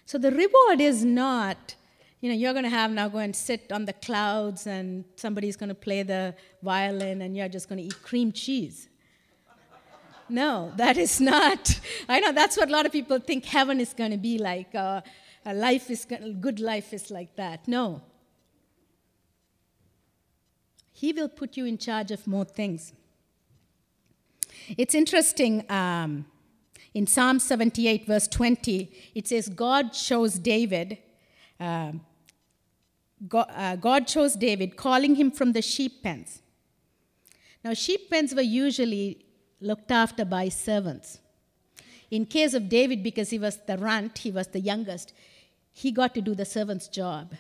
So 0.06 0.18
the 0.18 0.32
reward 0.32 0.82
is 0.82 1.06
not, 1.06 1.76
you 2.20 2.30
know, 2.30 2.36
you're 2.36 2.54
going 2.54 2.64
to 2.64 2.70
have 2.70 2.92
now 2.92 3.08
go 3.10 3.20
and 3.20 3.36
sit 3.36 3.72
on 3.72 3.86
the 3.86 3.94
clouds 3.94 4.68
and 4.68 5.06
somebody's 5.16 5.56
going 5.56 5.70
to 5.70 5.76
play 5.76 6.04
the 6.04 6.36
violin 6.62 7.22
and 7.22 7.36
you're 7.36 7.50
just 7.50 7.70
going 7.70 7.78
to 7.78 7.86
eat 7.86 8.02
cream 8.04 8.32
cheese. 8.32 8.90
No, 10.30 10.72
that 10.78 10.98
is 10.98 11.20
not. 11.20 11.80
I 12.08 12.22
know 12.22 12.32
that's 12.32 12.56
what 12.56 12.70
a 12.70 12.72
lot 12.72 12.86
of 12.86 12.94
people 12.94 13.20
think 13.20 13.46
heaven 13.46 13.82
is 13.82 13.94
going 13.94 14.12
to 14.12 14.18
be 14.18 14.38
like. 14.38 14.74
Uh, 14.74 15.02
a 15.46 15.54
life 15.54 15.90
is 15.90 16.06
good 16.06 16.60
life 16.60 16.94
is 16.94 17.10
like 17.10 17.36
that. 17.36 17.68
No. 17.68 18.02
He 20.94 21.14
will 21.14 21.30
put 21.30 21.58
you 21.58 21.66
in 21.66 21.78
charge 21.78 22.12
of 22.12 22.28
more 22.28 22.46
things. 22.46 22.94
It's 24.78 24.96
interesting. 24.96 25.70
Um, 25.70 26.26
in 26.94 27.08
Psalm 27.08 27.40
78, 27.40 28.06
verse 28.06 28.28
20, 28.28 28.92
it 29.16 29.28
says, 29.28 29.48
God 29.48 29.94
chose 29.94 30.36
David. 30.36 30.98
Uh, 31.60 31.94
God, 33.28 33.80
God 33.80 34.08
chose 34.08 34.34
David, 34.36 34.76
calling 34.76 35.16
him 35.16 35.32
from 35.32 35.54
the 35.54 35.62
sheep 35.62 36.04
pens. 36.04 36.42
Now, 37.64 37.74
sheep 37.74 38.10
pens 38.10 38.34
were 38.34 38.42
usually 38.42 39.26
looked 39.62 39.92
after 39.92 40.26
by 40.26 40.50
servants. 40.50 41.20
In 42.10 42.26
case 42.26 42.54
of 42.54 42.68
David, 42.68 43.04
because 43.04 43.30
he 43.30 43.40
was 43.40 43.58
the 43.68 43.78
runt, 43.78 44.18
he 44.18 44.32
was 44.32 44.48
the 44.48 44.60
youngest, 44.60 45.14
he 45.72 45.92
got 45.92 46.14
to 46.16 46.22
do 46.22 46.36
the 46.36 46.46
servant's 46.46 46.90
job. 46.90 47.36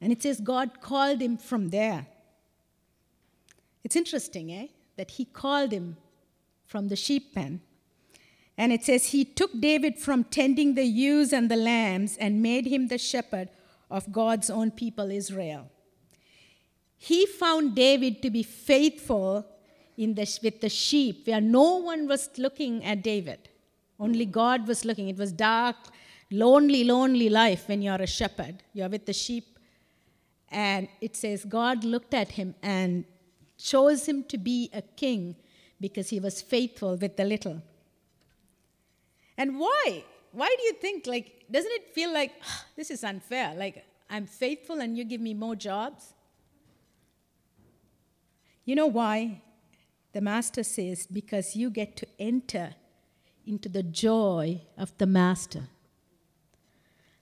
And 0.00 0.12
it 0.12 0.22
says 0.22 0.40
God 0.40 0.80
called 0.80 1.20
him 1.20 1.38
from 1.38 1.70
there. 1.70 2.06
It's 3.82 3.96
interesting, 3.96 4.52
eh? 4.52 4.66
That 4.96 5.12
he 5.12 5.24
called 5.24 5.72
him 5.72 5.96
from 6.66 6.88
the 6.88 6.96
sheep 6.96 7.34
pen. 7.34 7.60
And 8.56 8.72
it 8.72 8.84
says 8.84 9.06
he 9.06 9.24
took 9.24 9.58
David 9.60 9.98
from 9.98 10.24
tending 10.24 10.74
the 10.74 10.84
ewes 10.84 11.32
and 11.32 11.50
the 11.50 11.56
lambs 11.56 12.16
and 12.16 12.42
made 12.42 12.66
him 12.66 12.88
the 12.88 12.98
shepherd 12.98 13.48
of 13.90 14.12
God's 14.12 14.48
own 14.48 14.70
people, 14.70 15.10
Israel. 15.10 15.70
He 16.96 17.26
found 17.26 17.74
David 17.74 18.22
to 18.22 18.30
be 18.30 18.42
faithful 18.42 19.46
in 19.96 20.14
the, 20.14 20.38
with 20.42 20.60
the 20.60 20.68
sheep 20.68 21.26
where 21.26 21.40
no 21.40 21.76
one 21.76 22.08
was 22.08 22.30
looking 22.38 22.84
at 22.84 23.02
David. 23.02 23.48
Only 23.98 24.26
God 24.26 24.66
was 24.66 24.84
looking. 24.84 25.08
It 25.08 25.16
was 25.16 25.32
dark, 25.32 25.76
lonely, 26.30 26.84
lonely 26.84 27.28
life 27.28 27.68
when 27.68 27.82
you're 27.82 28.00
a 28.00 28.06
shepherd. 28.06 28.62
You're 28.72 28.88
with 28.88 29.06
the 29.06 29.12
sheep. 29.12 29.58
And 30.50 30.88
it 31.00 31.16
says 31.16 31.44
God 31.44 31.84
looked 31.84 32.14
at 32.14 32.32
him 32.32 32.54
and 32.62 33.04
chose 33.58 34.08
him 34.08 34.24
to 34.24 34.38
be 34.38 34.70
a 34.72 34.82
king 34.82 35.36
because 35.84 36.08
he 36.08 36.18
was 36.18 36.40
faithful 36.40 36.96
with 36.96 37.14
the 37.18 37.24
little. 37.26 37.60
And 39.36 39.58
why? 39.58 40.02
Why 40.32 40.48
do 40.58 40.62
you 40.64 40.72
think, 40.84 41.06
like, 41.06 41.44
doesn't 41.50 41.70
it 41.72 41.94
feel 41.94 42.10
like 42.10 42.32
oh, 42.42 42.62
this 42.74 42.90
is 42.90 43.04
unfair? 43.04 43.54
Like, 43.54 43.84
I'm 44.08 44.24
faithful 44.24 44.80
and 44.80 44.96
you 44.96 45.04
give 45.04 45.20
me 45.20 45.34
more 45.34 45.54
jobs? 45.54 46.14
You 48.64 48.76
know 48.76 48.86
why? 48.86 49.42
The 50.14 50.22
master 50.22 50.62
says, 50.62 51.06
because 51.06 51.54
you 51.54 51.68
get 51.68 51.98
to 51.98 52.06
enter 52.18 52.76
into 53.44 53.68
the 53.68 53.82
joy 53.82 54.62
of 54.78 54.96
the 54.96 55.06
master. 55.06 55.64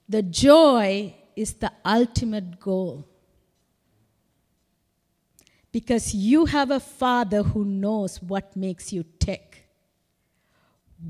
The 0.09 0.23
joy 0.23 1.16
is 1.35 1.54
the 1.54 1.73
ultimate 1.85 2.61
goal. 2.61 3.09
Because 5.73 6.14
you 6.14 6.47
have 6.47 6.71
a 6.71 6.81
father 6.81 7.43
who 7.43 7.64
knows 7.64 8.23
what 8.23 8.55
makes 8.55 8.93
you 8.93 9.05
tick, 9.19 9.64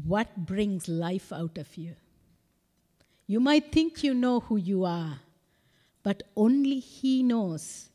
what 0.04 0.46
brings 0.46 0.88
life 0.88 1.32
out 1.32 1.58
of 1.58 1.76
you. 1.76 1.96
You 3.26 3.40
might 3.40 3.72
think 3.72 4.04
you 4.04 4.14
know 4.14 4.40
who 4.40 4.56
you 4.56 4.84
are, 4.84 5.20
but 6.02 6.22
only 6.36 6.78
He 6.78 7.22
knows 7.22 7.88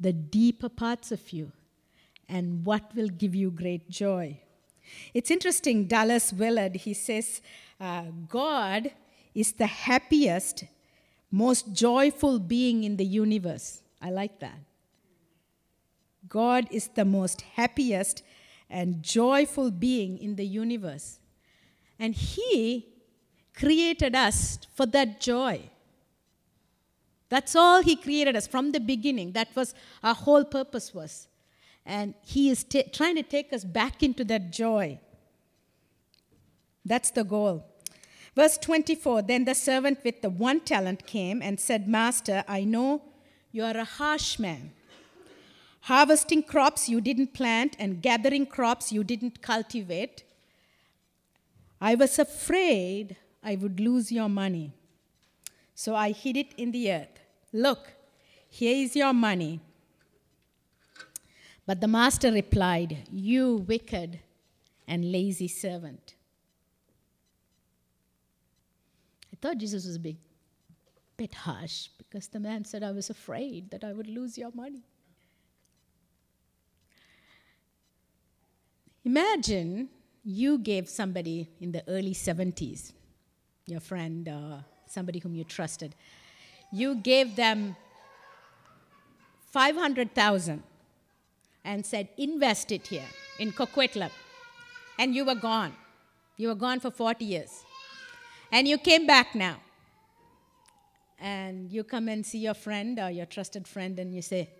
the 0.00 0.12
deeper 0.12 0.68
parts 0.68 1.12
of 1.12 1.32
you 1.32 1.52
and 2.28 2.64
what 2.64 2.94
will 2.94 3.08
give 3.08 3.34
you 3.34 3.50
great 3.50 3.88
joy. 3.88 4.38
It's 5.14 5.30
interesting, 5.30 5.86
Dallas 5.86 6.32
Willard, 6.32 6.76
he 6.76 6.94
says, 6.94 7.40
uh, 7.80 8.04
God 8.28 8.90
is 9.34 9.52
the 9.52 9.66
happiest, 9.66 10.64
most 11.30 11.72
joyful 11.72 12.38
being 12.38 12.84
in 12.84 12.96
the 12.96 13.04
universe. 13.04 13.82
I 14.00 14.10
like 14.10 14.38
that. 14.40 14.58
God 16.28 16.66
is 16.70 16.88
the 16.88 17.04
most 17.04 17.42
happiest 17.42 18.22
and 18.68 19.02
joyful 19.02 19.70
being 19.70 20.18
in 20.18 20.36
the 20.36 20.46
universe. 20.46 21.18
And 21.98 22.14
He 22.14 22.86
created 23.54 24.14
us 24.14 24.58
for 24.74 24.86
that 24.86 25.20
joy. 25.20 25.70
That's 27.28 27.56
all 27.56 27.82
He 27.82 27.96
created 27.96 28.36
us 28.36 28.46
from 28.46 28.72
the 28.72 28.80
beginning. 28.80 29.32
That 29.32 29.54
was 29.54 29.74
our 30.02 30.14
whole 30.14 30.44
purpose 30.44 30.94
was. 30.94 31.28
And 31.84 32.14
He 32.22 32.50
is 32.50 32.64
t- 32.64 32.84
trying 32.92 33.16
to 33.16 33.22
take 33.22 33.52
us 33.52 33.64
back 33.64 34.02
into 34.02 34.24
that 34.24 34.52
joy. 34.52 34.98
That's 36.84 37.10
the 37.10 37.24
goal. 37.24 37.64
Verse 38.36 38.58
24 38.58 39.22
Then 39.22 39.44
the 39.44 39.54
servant 39.54 39.98
with 40.04 40.22
the 40.22 40.30
one 40.30 40.60
talent 40.60 41.06
came 41.06 41.42
and 41.42 41.58
said, 41.58 41.88
Master, 41.88 42.44
I 42.46 42.64
know 42.64 43.02
you 43.50 43.64
are 43.64 43.76
a 43.76 43.84
harsh 43.84 44.38
man, 44.38 44.72
harvesting 45.86 46.42
crops 46.42 46.88
you 46.88 47.00
didn't 47.00 47.32
plant 47.32 47.76
and 47.78 48.02
gathering 48.02 48.44
crops 48.44 48.90
you 48.90 49.04
didn't 49.04 49.40
cultivate. 49.40 50.24
I 51.80 51.94
was 51.94 52.18
afraid 52.18 53.16
I 53.40 53.54
would 53.54 53.78
lose 53.78 54.10
your 54.10 54.28
money. 54.28 54.72
So 55.76 55.94
I 55.94 56.10
hid 56.10 56.36
it 56.36 56.54
in 56.56 56.72
the 56.72 56.90
earth. 56.90 57.20
Look, 57.52 57.92
here 58.48 58.74
is 58.74 58.96
your 58.96 59.12
money. 59.12 59.60
But 61.66 61.80
the 61.80 61.86
master 61.86 62.32
replied, 62.32 63.06
You 63.12 63.64
wicked 63.68 64.18
and 64.88 65.12
lazy 65.12 65.48
servant. 65.48 66.14
I 69.32 69.36
thought 69.40 69.58
Jesus 69.58 69.86
was 69.86 69.96
a 69.96 70.16
bit 71.16 71.34
harsh 71.34 71.88
because 71.98 72.26
the 72.26 72.40
man 72.40 72.64
said, 72.64 72.82
I 72.82 72.90
was 72.90 73.08
afraid 73.08 73.70
that 73.70 73.84
I 73.84 73.92
would 73.92 74.08
lose 74.08 74.36
your 74.36 74.50
money. 74.52 74.82
Imagine 79.06 79.88
you 80.24 80.58
gave 80.58 80.88
somebody 80.88 81.48
in 81.60 81.70
the 81.70 81.80
early 81.86 82.12
70s, 82.12 82.92
your 83.64 83.78
friend, 83.78 84.28
uh, 84.28 84.56
somebody 84.88 85.20
whom 85.20 85.32
you 85.32 85.44
trusted, 85.44 85.94
you 86.72 86.96
gave 86.96 87.36
them 87.36 87.76
500,000 89.52 90.60
and 91.64 91.86
said, 91.86 92.08
invest 92.18 92.72
it 92.72 92.88
here 92.88 93.06
in 93.38 93.52
Coquitlam. 93.52 94.10
And 94.98 95.14
you 95.14 95.24
were 95.24 95.36
gone. 95.36 95.72
You 96.36 96.48
were 96.48 96.56
gone 96.56 96.80
for 96.80 96.90
40 96.90 97.24
years. 97.24 97.62
And 98.50 98.66
you 98.66 98.76
came 98.76 99.06
back 99.06 99.36
now. 99.36 99.58
And 101.20 101.70
you 101.70 101.84
come 101.84 102.08
and 102.08 102.26
see 102.26 102.38
your 102.38 102.54
friend 102.54 102.98
or 102.98 103.10
your 103.10 103.26
trusted 103.26 103.68
friend 103.68 104.00
and 104.00 104.12
you 104.12 104.20
say, 104.20 104.50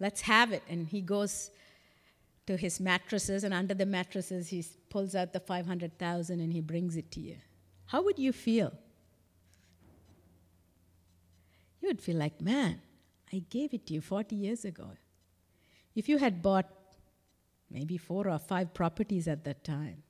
let's 0.00 0.22
have 0.22 0.50
it. 0.52 0.62
And 0.66 0.86
he 0.88 1.02
goes 1.02 1.50
to 2.46 2.56
his 2.56 2.80
mattresses, 2.80 3.44
and 3.44 3.54
under 3.54 3.74
the 3.74 3.86
mattresses, 3.86 4.48
he 4.48 4.64
pulls 4.90 5.14
out 5.14 5.32
the 5.32 5.40
500,000 5.40 6.40
and 6.40 6.52
he 6.52 6.60
brings 6.60 6.96
it 6.96 7.10
to 7.12 7.20
you. 7.20 7.36
How 7.86 8.02
would 8.02 8.18
you 8.18 8.32
feel? 8.32 8.72
You 11.80 11.88
would 11.88 12.00
feel 12.00 12.16
like, 12.16 12.40
man, 12.40 12.80
I 13.32 13.44
gave 13.50 13.74
it 13.74 13.86
to 13.86 13.94
you 13.94 14.00
40 14.00 14.36
years 14.36 14.64
ago. 14.64 14.90
If 15.94 16.08
you 16.08 16.18
had 16.18 16.42
bought 16.42 16.68
maybe 17.70 17.96
four 17.96 18.28
or 18.28 18.38
five 18.38 18.72
properties 18.74 19.28
at 19.28 19.44
that 19.44 19.64
time, 19.64 20.02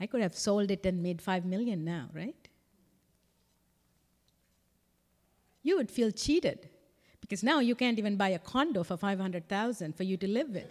I 0.00 0.06
could 0.06 0.20
have 0.20 0.36
sold 0.36 0.70
it 0.70 0.84
and 0.84 1.02
made 1.02 1.22
five 1.22 1.44
million 1.44 1.84
now, 1.84 2.08
right? 2.12 2.48
You 5.62 5.76
would 5.76 5.90
feel 5.90 6.10
cheated 6.10 6.68
because 7.20 7.42
now 7.42 7.60
you 7.60 7.74
can't 7.74 7.98
even 7.98 8.16
buy 8.16 8.30
a 8.30 8.38
condo 8.38 8.82
for 8.82 8.96
500,000 8.96 9.96
for 9.96 10.02
you 10.02 10.16
to 10.16 10.28
live 10.28 10.56
in. 10.56 10.66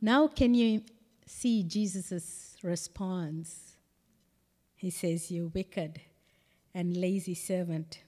Now 0.00 0.28
can 0.28 0.54
you 0.54 0.82
see 1.26 1.62
Jesus' 1.62 2.56
response? 2.62 3.76
He 4.76 4.90
says, 4.90 5.30
You 5.30 5.50
wicked 5.54 6.00
and 6.74 6.96
lazy 6.96 7.34
servant. 7.34 8.02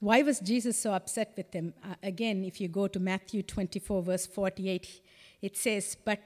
Why 0.00 0.22
was 0.22 0.40
Jesus 0.40 0.78
so 0.78 0.92
upset 0.92 1.32
with 1.36 1.52
them? 1.52 1.72
Uh, 1.82 1.94
again, 2.02 2.44
if 2.44 2.60
you 2.60 2.68
go 2.68 2.86
to 2.86 3.00
Matthew 3.00 3.42
24, 3.42 4.02
verse 4.02 4.26
48, 4.26 5.00
it 5.42 5.56
says, 5.56 5.96
But 6.04 6.20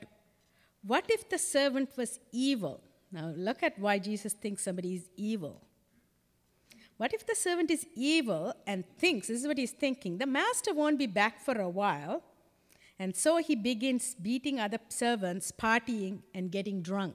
what 0.82 1.04
if 1.08 1.28
the 1.28 1.38
servant 1.38 1.90
was 1.96 2.18
evil? 2.32 2.80
Now, 3.12 3.32
look 3.36 3.62
at 3.62 3.78
why 3.78 3.98
Jesus 3.98 4.32
thinks 4.32 4.64
somebody 4.64 4.96
is 4.96 5.08
evil. 5.16 5.62
What 7.00 7.14
if 7.14 7.24
the 7.24 7.34
servant 7.34 7.70
is 7.70 7.86
evil 7.94 8.52
and 8.66 8.84
thinks, 8.98 9.28
this 9.28 9.40
is 9.40 9.46
what 9.46 9.56
he's 9.56 9.70
thinking, 9.70 10.18
the 10.18 10.26
master 10.26 10.74
won't 10.74 10.98
be 10.98 11.06
back 11.06 11.40
for 11.40 11.58
a 11.58 11.66
while, 11.66 12.22
and 12.98 13.16
so 13.16 13.38
he 13.38 13.54
begins 13.54 14.14
beating 14.14 14.60
other 14.60 14.76
servants, 14.90 15.50
partying, 15.50 16.18
and 16.34 16.50
getting 16.52 16.82
drunk. 16.82 17.14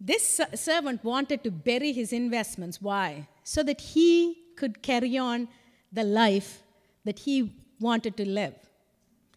This 0.00 0.40
servant 0.54 1.04
wanted 1.04 1.44
to 1.44 1.50
bury 1.50 1.92
his 1.92 2.14
investments. 2.14 2.80
Why? 2.80 3.28
So 3.44 3.62
that 3.62 3.82
he 3.82 4.38
could 4.56 4.80
carry 4.80 5.18
on 5.18 5.46
the 5.92 6.04
life 6.04 6.62
that 7.04 7.18
he 7.18 7.52
wanted 7.80 8.16
to 8.16 8.26
live. 8.26 8.54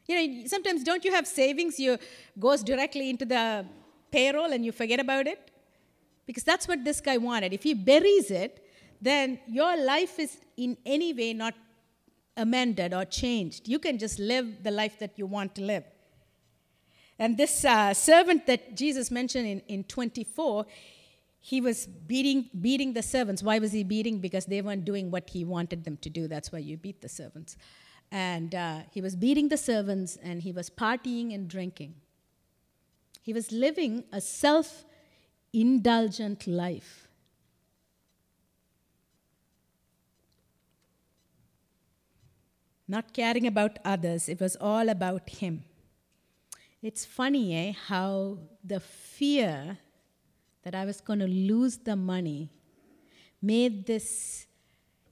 You 0.08 0.16
know, 0.16 0.48
sometimes 0.48 0.86
don't 0.86 1.04
you 1.04 1.12
have 1.12 1.28
savings? 1.28 1.82
You 1.82 1.98
goes 2.40 2.64
directly 2.64 3.10
into 3.10 3.26
the 3.26 3.66
payroll 4.10 4.54
and 4.54 4.64
you 4.64 4.72
forget 4.72 5.02
about 5.02 5.28
it? 5.28 5.52
Because 6.26 6.44
that's 6.44 6.68
what 6.68 6.84
this 6.84 7.02
guy 7.02 7.18
wanted. 7.18 7.54
If 7.54 7.64
he 7.64 7.74
buries 7.74 8.32
it, 8.32 8.66
then 9.02 9.40
your 9.48 9.78
life 9.78 10.20
is 10.20 10.38
in 10.58 10.78
any 10.86 11.14
way 11.14 11.34
not 11.34 11.54
amended 12.38 12.94
or 12.94 13.06
changed. 13.06 13.68
You 13.68 13.80
can 13.80 13.98
just 13.98 14.20
live 14.20 14.64
the 14.64 14.72
life 14.72 15.00
that 15.00 15.18
you 15.18 15.26
want 15.26 15.56
to 15.56 15.62
live. 15.62 15.84
And 17.18 17.38
this 17.38 17.64
uh, 17.64 17.94
servant 17.94 18.46
that 18.48 18.76
Jesus 18.76 19.10
mentioned 19.10 19.48
in, 19.48 19.60
in 19.68 19.84
24, 19.86 20.66
he 21.40 21.62
was 21.62 21.86
beating, 21.86 22.50
beating 22.60 22.94
the 22.94 23.04
servants. 23.04 23.42
Why 23.42 23.60
was 23.60 23.72
he 23.72 23.84
beating? 23.84 24.20
Because 24.20 24.46
they 24.46 24.62
weren't 24.62 24.84
doing 24.84 25.12
what 25.12 25.30
he 25.30 25.46
wanted 25.46 25.84
them 25.84 25.98
to 25.98 26.10
do. 26.10 26.28
That's 26.28 26.52
why 26.52 26.60
you 26.60 26.76
beat 26.76 27.02
the 27.02 27.10
servants. 27.10 27.56
And 28.12 28.54
uh, 28.54 28.80
he 28.92 29.02
was 29.02 29.16
beating 29.16 29.50
the 29.50 29.58
servants 29.58 30.18
and 30.22 30.42
he 30.42 30.52
was 30.52 30.70
partying 30.70 31.34
and 31.34 31.48
drinking. 31.48 31.96
He 33.22 33.34
was 33.34 33.52
living 33.52 34.04
a 34.12 34.22
self 34.22 34.86
indulgent 35.56 36.48
life. 36.48 37.08
Not 42.88 43.14
caring 43.14 43.48
about 43.48 43.80
others, 43.84 44.30
it 44.30 44.40
was 44.40 44.56
all 44.58 44.90
about 44.90 45.30
him. 45.30 45.64
It's 46.82 47.04
funny, 47.04 47.56
eh, 47.56 47.74
how 47.88 48.38
the 48.64 48.80
fear 48.80 49.78
that 50.64 50.76
I 50.76 50.86
was 50.86 51.02
going 51.02 51.20
to 51.20 51.28
lose 51.28 51.78
the 51.78 51.96
money 51.96 52.52
made 53.42 53.88
this 53.88 54.46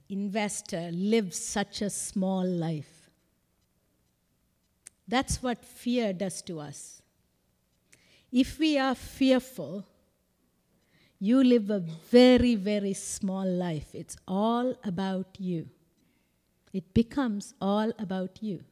investor 0.08 0.90
live 0.92 1.34
such 1.34 1.82
a 1.82 1.90
small 1.90 2.46
life. 2.46 3.10
That's 5.08 5.42
what 5.42 5.64
fear 5.64 6.12
does 6.12 6.42
to 6.42 6.60
us. 6.60 7.02
If 8.30 8.58
we 8.58 8.78
are 8.78 8.94
fearful, 8.94 9.84
you 11.24 11.42
live 11.42 11.70
a 11.70 11.80
very, 11.80 12.54
very 12.54 12.92
small 12.92 13.46
life. 13.46 13.94
It's 13.94 14.14
all 14.28 14.74
about 14.84 15.28
you. 15.38 15.70
It 16.70 16.92
becomes 16.92 17.54
all 17.62 17.92
about 17.98 18.42
you. 18.42 18.62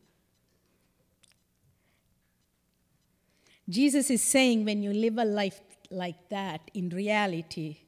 Jesus 3.66 4.10
is 4.10 4.22
saying 4.22 4.66
when 4.66 4.82
you 4.82 4.92
live 4.92 5.16
a 5.16 5.24
life 5.24 5.60
like 5.90 6.28
that, 6.28 6.70
in 6.74 6.90
reality, 6.90 7.78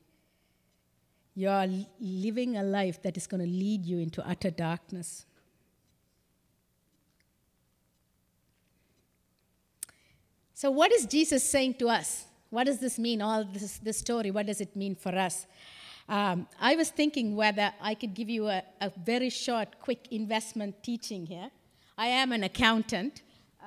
you're 1.34 1.68
living 2.00 2.56
a 2.56 2.62
life 2.62 3.02
that 3.02 3.18
is 3.18 3.26
going 3.26 3.42
to 3.42 3.50
lead 3.64 3.84
you 3.84 3.98
into 3.98 4.26
utter 4.26 4.50
darkness. 4.50 5.26
So, 10.54 10.70
what 10.70 10.90
is 10.90 11.04
Jesus 11.04 11.44
saying 11.44 11.74
to 11.74 11.90
us? 11.90 12.24
What 12.54 12.66
does 12.66 12.78
this 12.78 13.00
mean, 13.00 13.20
all 13.20 13.42
this, 13.42 13.78
this 13.78 13.98
story? 13.98 14.30
What 14.30 14.46
does 14.46 14.60
it 14.60 14.76
mean 14.76 14.94
for 14.94 15.12
us? 15.12 15.46
Um, 16.08 16.46
I 16.60 16.76
was 16.76 16.88
thinking 16.90 17.34
whether 17.34 17.72
I 17.80 17.94
could 17.94 18.14
give 18.14 18.30
you 18.30 18.46
a, 18.46 18.62
a, 18.80 18.92
very 19.04 19.28
short, 19.28 19.80
quick 19.80 20.06
investment 20.12 20.80
teaching 20.80 21.26
here. 21.26 21.50
I 21.98 22.06
am 22.06 22.30
an 22.30 22.44
accountant. 22.44 23.22
Uh, 23.60 23.66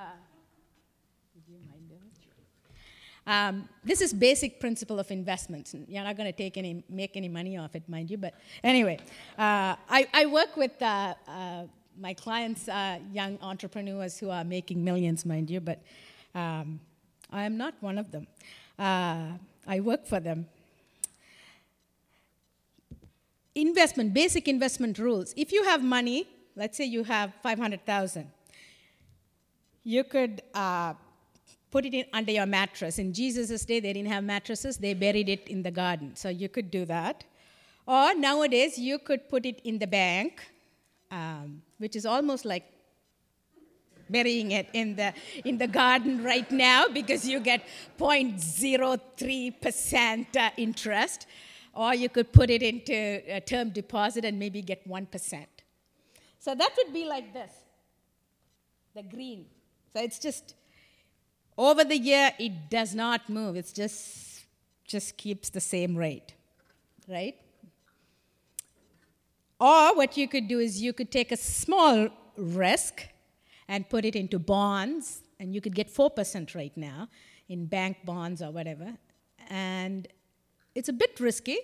um, 3.30 3.68
this 3.84 4.00
is 4.00 4.14
basic 4.14 4.62
principle 4.62 5.00
of 5.00 5.12
investments. 5.12 5.76
You're 5.90 6.06
not 6.06 6.16
going 6.16 6.32
to 6.32 6.38
take 6.38 6.58
any, 6.58 6.82
make 6.88 7.18
any 7.18 7.28
money 7.28 7.58
off 7.58 7.76
it, 7.76 7.90
mind 7.90 8.10
you. 8.10 8.18
But 8.18 8.36
anyway, 8.64 9.00
uh, 9.38 9.76
I, 9.90 10.08
I, 10.14 10.28
work 10.28 10.56
with 10.56 10.82
uh, 10.82 11.14
uh 11.28 11.64
my 12.00 12.14
clients, 12.14 12.70
uh, 12.70 13.00
young 13.12 13.38
entrepreneurs 13.42 14.18
who 14.18 14.30
are 14.30 14.46
making 14.46 14.82
millions, 14.82 15.26
mind 15.26 15.50
you. 15.50 15.60
But 15.60 15.82
um, 16.34 16.80
I 17.34 17.44
am 17.44 17.58
not 17.58 17.74
one 17.82 17.98
of 17.98 18.12
them. 18.12 18.28
Uh, 18.78 19.32
I 19.66 19.80
work 19.80 20.06
for 20.06 20.20
them 20.20 20.48
investment, 23.58 24.14
basic 24.14 24.48
investment 24.48 25.00
rules. 25.00 25.34
If 25.36 25.52
you 25.52 25.64
have 25.64 25.84
money, 25.84 26.28
let's 26.56 26.78
say 26.78 26.86
you 26.86 27.04
have 27.04 27.34
500,000, 27.42 28.30
you 29.84 30.04
could 30.04 30.42
uh, 30.54 30.94
put 31.72 31.86
it 31.86 31.94
in 31.94 32.06
under 32.14 32.32
your 32.32 32.46
mattress. 32.46 33.00
In 33.00 33.14
Jesus' 33.14 33.66
day, 33.66 33.80
they 33.80 33.94
didn't 33.94 34.12
have 34.12 34.24
mattresses, 34.24 34.78
they 34.78 34.94
buried 34.94 35.30
it 35.30 35.48
in 35.48 35.64
the 35.64 35.72
garden. 35.72 36.16
So 36.16 36.30
you 36.30 36.50
could 36.50 36.70
do 36.72 36.86
that. 36.86 37.24
Or 37.88 38.14
nowadays, 38.14 38.78
you 38.78 39.00
could 39.00 39.30
put 39.30 39.46
it 39.46 39.62
in 39.64 39.80
the 39.80 39.88
bank, 39.88 40.44
um, 41.10 41.62
which 41.78 41.96
is 41.96 42.06
almost 42.06 42.44
like 42.46 42.66
burying 44.10 44.52
it 44.52 44.68
in 44.74 44.96
the, 44.96 45.14
in 45.46 45.58
the 45.58 45.68
garden 45.68 46.24
right 46.24 46.50
now 46.52 46.88
because 46.88 47.28
you 47.28 47.40
get 47.40 47.64
0.03% 48.00 50.36
uh, 50.36 50.50
interest 50.58 51.28
or 51.74 51.94
you 51.94 52.10
could 52.10 52.34
put 52.34 52.50
it 52.50 52.64
into 52.64 53.22
a 53.28 53.40
term 53.40 53.70
deposit 53.70 54.26
and 54.26 54.40
maybe 54.40 54.62
get 54.62 54.88
1%. 54.88 55.46
So 56.40 56.56
that 56.56 56.72
would 56.78 56.94
be 56.94 57.06
like 57.06 57.34
this 57.34 57.52
the 58.96 59.04
green. 59.04 59.46
So 59.94 60.02
it's 60.02 60.18
just 60.18 60.56
over 61.58 61.84
the 61.84 61.98
year, 61.98 62.32
it 62.40 62.70
does 62.70 62.96
not 62.96 63.30
move. 63.30 63.56
It's 63.56 63.72
just, 63.72 64.46
just 64.86 65.18
keeps 65.18 65.50
the 65.50 65.60
same 65.60 65.96
rate, 65.96 66.34
right? 67.08 67.36
Or 69.60 69.96
what 69.96 70.18
you 70.18 70.28
could 70.28 70.48
do 70.48 70.60
is 70.60 70.82
you 70.82 70.94
could 70.94 71.12
take 71.12 71.32
a 71.32 71.38
small 71.38 72.10
risk 72.38 73.08
and 73.68 73.90
put 73.90 74.06
it 74.06 74.16
into 74.16 74.40
bonds, 74.40 75.22
and 75.40 75.54
you 75.54 75.62
could 75.62 75.76
get 75.76 75.94
4% 75.94 76.56
right 76.56 76.76
now 76.76 77.10
in 77.50 77.66
bank 77.66 77.98
bonds 78.06 78.42
or 78.42 78.52
whatever. 78.52 78.94
And 79.50 80.08
it's 80.76 80.90
a 80.90 80.94
bit 80.94 81.20
risky, 81.20 81.58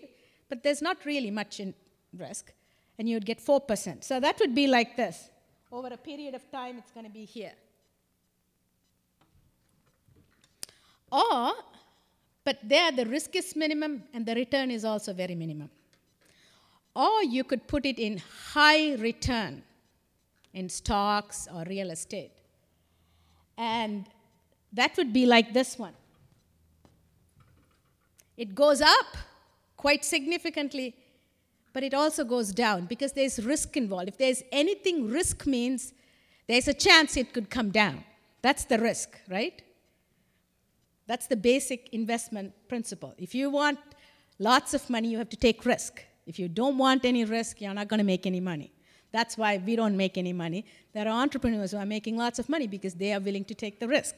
but 0.50 0.64
there's 0.64 0.82
not 0.82 0.98
really 1.06 1.32
much 1.32 1.60
in 1.60 1.74
risk, 2.18 2.52
and 2.98 3.08
you'd 3.10 3.26
get 3.26 3.40
4%. 3.40 4.04
So 4.04 4.20
that 4.20 4.40
would 4.40 4.54
be 4.54 4.68
like 4.68 4.96
this. 4.96 5.30
Over 5.72 5.88
a 5.88 5.98
period 5.98 6.36
of 6.36 6.50
time, 6.52 6.78
it's 6.78 6.92
going 6.92 7.06
to 7.06 7.12
be 7.12 7.26
here. 7.26 7.54
Or, 11.12 11.54
but 12.44 12.58
there 12.64 12.92
the 12.92 13.06
risk 13.06 13.36
is 13.36 13.56
minimum 13.56 14.04
and 14.14 14.26
the 14.26 14.34
return 14.34 14.72
is 14.72 14.84
also 14.84 15.14
very 15.14 15.36
minimum. 15.36 15.70
Or 16.96 17.24
you 17.24 17.44
could 17.44 17.68
put 17.68 17.86
it 17.86 18.00
in 18.00 18.20
high 18.54 18.96
return 18.96 19.64
in 20.54 20.70
stocks 20.70 21.48
or 21.54 21.64
real 21.68 21.92
estate. 21.92 22.32
And 23.58 24.06
that 24.72 24.96
would 24.98 25.14
be 25.14 25.26
like 25.26 25.54
this 25.54 25.78
one. 25.78 25.94
It 28.38 28.56
goes 28.56 28.82
up 28.82 29.18
quite 29.78 30.04
significantly, 30.04 30.96
but 31.72 31.84
it 31.84 31.94
also 31.94 32.24
goes 32.24 32.52
down 32.52 32.86
because 32.86 33.14
there's 33.14 33.44
risk 33.44 33.78
involved. 33.78 34.08
If 34.08 34.18
there's 34.18 34.44
anything 34.52 35.10
risk 35.10 35.46
means, 35.46 35.94
there's 36.48 36.68
a 36.68 36.74
chance 36.74 37.18
it 37.18 37.34
could 37.34 37.50
come 37.50 37.70
down. 37.70 38.04
That's 38.42 38.66
the 38.66 38.80
risk, 38.80 39.20
right? 39.30 39.62
That's 41.08 41.28
the 41.28 41.36
basic 41.36 41.90
investment 41.94 42.54
principle. 42.68 43.14
If 43.18 43.36
you 43.36 43.50
want 43.50 43.80
lots 44.40 44.74
of 44.74 44.90
money, 44.90 45.10
you 45.10 45.18
have 45.18 45.30
to 45.30 45.38
take 45.38 45.66
risk. 45.66 46.04
If 46.26 46.40
you 46.40 46.48
don't 46.48 46.78
want 46.78 47.06
any 47.06 47.26
risk, 47.26 47.62
you're 47.62 47.74
not 47.74 47.88
going 47.88 48.00
to 48.00 48.06
make 48.06 48.26
any 48.26 48.40
money. 48.40 48.72
That's 49.14 49.38
why 49.38 49.62
we 49.66 49.78
don't 49.78 49.96
make 49.96 50.18
any 50.18 50.34
money. 50.34 50.66
There 50.92 51.08
are 51.08 51.22
entrepreneurs 51.22 51.72
who 51.72 51.78
are 51.78 51.86
making 51.86 52.18
lots 52.18 52.38
of 52.40 52.50
money 52.50 52.68
because 52.68 52.96
they 52.96 53.14
are 53.14 53.22
willing 53.22 53.46
to 53.46 53.56
take 53.56 53.80
the 53.80 53.88
risk. 53.88 54.16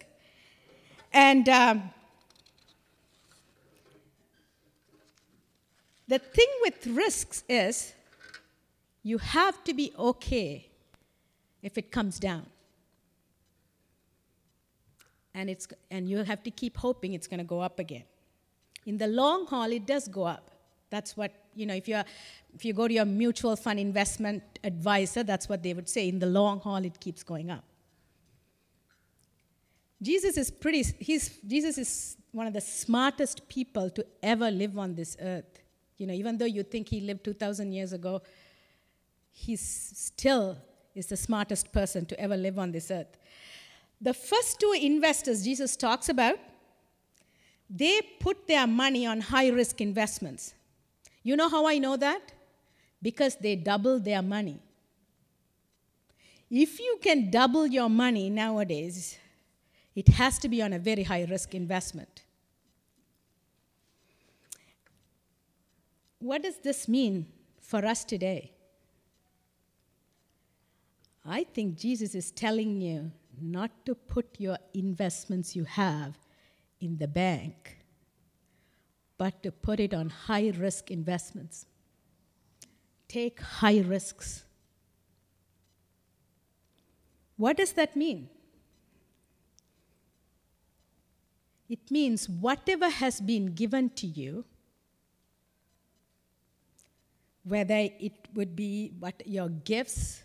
And 1.14 1.48
um, 1.48 1.92
The 6.08 6.20
thing 6.20 6.48
with 6.62 6.88
risks 6.88 7.44
is 7.50 7.94
you 9.04 9.18
have 9.18 9.64
to 9.64 9.74
be 9.74 9.92
okay 9.98 10.70
if 11.62 11.78
it 11.78 11.92
comes 11.92 12.20
down. 12.20 12.46
And, 15.34 15.50
it's, 15.50 15.68
and 15.92 16.08
you 16.10 16.20
have 16.20 16.44
to 16.44 16.52
keep 16.52 16.78
hoping 16.78 17.14
it's 17.14 17.28
going 17.28 17.40
to 17.40 17.46
go 17.46 17.60
up 17.60 17.80
again. 17.80 18.04
In 18.86 18.98
the 18.98 19.08
long 19.08 19.48
haul, 19.48 19.72
it 19.72 19.86
does 19.86 20.08
go 20.08 20.24
up. 20.24 20.52
That's 20.92 21.18
what, 21.18 21.32
you 21.56 21.65
know, 21.65 21.74
if, 21.74 21.88
you're, 21.88 22.04
if 22.54 22.65
you 22.65 22.74
go 22.74 22.88
to 22.88 22.94
your 22.94 23.06
mutual 23.06 23.56
fund 23.56 23.80
investment 23.80 24.44
advisor, 24.63 25.24
that's 25.24 25.50
what 25.50 25.63
they 25.63 25.74
would 25.74 25.89
say. 25.89 26.10
In 26.10 26.20
the 26.20 26.26
long 26.26 26.60
haul, 26.60 26.84
it 26.84 27.00
keeps 27.00 27.24
going 27.24 27.50
up. 27.50 27.63
Jesus 30.02 30.38
is 30.38 30.52
pretty, 30.52 30.84
he's, 31.00 31.38
Jesus 31.48 31.78
is 31.78 32.18
one 32.32 32.48
of 32.48 32.54
the 32.54 32.62
smartest 32.62 33.48
people 33.48 33.89
to 33.91 34.06
ever 34.22 34.52
live 34.52 34.78
on 34.78 34.94
this 34.94 35.15
earth. 35.22 35.62
You 35.98 36.08
know, 36.08 36.13
even 36.13 36.38
though 36.38 36.46
you 36.46 36.63
think 36.63 36.89
he 36.89 37.00
lived 37.00 37.24
2,000 37.24 37.72
years 37.72 37.94
ago, 37.94 38.22
he 39.32 39.56
still 39.56 40.58
is 40.94 41.08
the 41.08 41.18
smartest 41.18 41.72
person 41.72 42.06
to 42.08 42.20
ever 42.20 42.36
live 42.36 42.60
on 42.60 42.72
this 42.72 42.91
earth. 42.91 43.18
The 44.02 44.13
first 44.13 44.60
two 44.60 44.74
investors 44.80 45.44
Jesus 45.44 45.76
talks 45.76 46.10
about, 46.10 46.38
they 47.70 48.02
put 48.20 48.48
their 48.48 48.68
money 48.68 49.06
on 49.06 49.22
high 49.22 49.50
risk 49.50 49.82
investments. 49.82 50.54
You 51.26 51.36
know 51.36 51.50
how 51.50 51.66
I 51.66 51.80
know 51.80 51.98
that? 51.98 52.34
Because 53.02 53.36
they 53.36 53.56
double 53.56 54.00
their 54.00 54.22
money. 54.22 54.60
If 56.52 56.80
you 56.80 57.00
can 57.02 57.32
double 57.32 57.66
your 57.66 57.90
money 57.90 58.30
nowadays, 58.30 59.18
it 59.96 60.08
has 60.10 60.38
to 60.40 60.48
be 60.48 60.62
on 60.62 60.72
a 60.72 60.78
very 60.78 61.02
high 61.02 61.24
risk 61.24 61.56
investment. 61.56 62.22
What 66.20 66.44
does 66.44 66.58
this 66.58 66.88
mean 66.88 67.26
for 67.60 67.84
us 67.84 68.04
today? 68.04 68.52
I 71.26 71.44
think 71.44 71.80
Jesus 71.80 72.14
is 72.14 72.30
telling 72.30 72.82
you 72.82 73.12
not 73.42 73.72
to 73.88 73.96
put 73.96 74.28
your 74.38 74.60
investments 74.76 75.56
you 75.56 75.64
have 75.64 76.20
in 76.80 76.98
the 76.98 77.08
bank, 77.08 77.80
but 79.17 79.41
to 79.43 79.51
put 79.51 79.80
it 79.80 79.93
on 79.93 80.10
high 80.10 80.51
risk 80.58 80.91
investments. 80.91 81.65
Take 83.08 83.39
high 83.39 83.80
risks. 83.80 84.43
What 87.38 87.58
does 87.58 87.73
that 87.73 87.95
mean? 87.95 88.30
It 91.69 91.89
means 91.89 92.30
whatever 92.30 92.89
has 92.89 93.19
been 93.21 93.47
given 93.54 93.89
to 93.91 94.08
you 94.08 94.45
whether 97.45 97.75
it 97.75 98.28
would 98.34 98.56
be 98.56 98.91
what 98.99 99.21
your 99.25 99.49
gifts, 99.49 100.23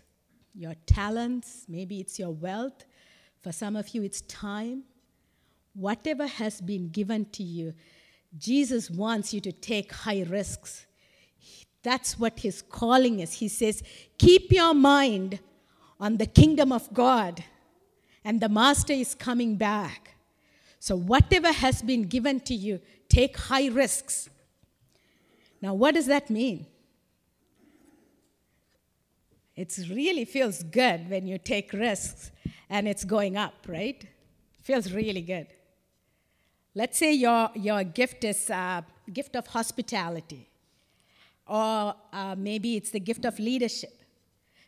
your 0.55 0.73
talents, 0.87 1.65
maybe 1.69 1.99
it's 1.99 2.17
your 2.19 2.31
wealth. 2.31 2.83
For 3.41 3.51
some 3.51 3.75
of 3.75 3.89
you, 3.89 4.03
it's 4.03 4.21
time. 4.21 4.83
Whatever 5.73 6.27
has 6.27 6.59
been 6.59 6.89
given 6.89 7.25
to 7.31 7.43
you, 7.43 7.73
Jesus 8.37 8.89
wants 8.89 9.33
you 9.33 9.41
to 9.41 9.51
take 9.51 9.91
high 9.91 10.23
risks. 10.27 10.85
That's 11.83 12.19
what 12.19 12.39
his 12.39 12.61
calling 12.61 13.19
is. 13.19 13.33
He 13.33 13.47
says, 13.47 13.83
Keep 14.17 14.51
your 14.51 14.73
mind 14.73 15.39
on 15.99 16.17
the 16.17 16.25
kingdom 16.25 16.71
of 16.71 16.91
God, 16.93 17.43
and 18.23 18.39
the 18.39 18.49
master 18.49 18.93
is 18.93 19.15
coming 19.15 19.55
back. 19.55 20.15
So, 20.79 20.95
whatever 20.95 21.51
has 21.51 21.81
been 21.81 22.03
given 22.03 22.39
to 22.41 22.55
you, 22.55 22.79
take 23.09 23.37
high 23.37 23.67
risks. 23.67 24.29
Now, 25.61 25.73
what 25.73 25.93
does 25.93 26.07
that 26.07 26.29
mean? 26.29 26.65
It 29.55 29.77
really 29.89 30.25
feels 30.25 30.63
good 30.63 31.09
when 31.09 31.27
you 31.27 31.37
take 31.37 31.73
risks 31.73 32.31
and 32.69 32.87
it's 32.87 33.03
going 33.03 33.37
up, 33.37 33.53
right? 33.67 34.03
Feels 34.63 34.91
really 34.91 35.21
good. 35.21 35.47
Let's 36.73 36.97
say 36.97 37.13
your, 37.13 37.49
your 37.55 37.83
gift 37.83 38.23
is 38.23 38.49
a 38.49 38.55
uh, 38.55 38.81
gift 39.11 39.35
of 39.35 39.47
hospitality, 39.47 40.49
or 41.45 41.95
uh, 42.13 42.35
maybe 42.37 42.77
it's 42.77 42.91
the 42.91 42.99
gift 42.99 43.25
of 43.25 43.37
leadership. 43.39 43.93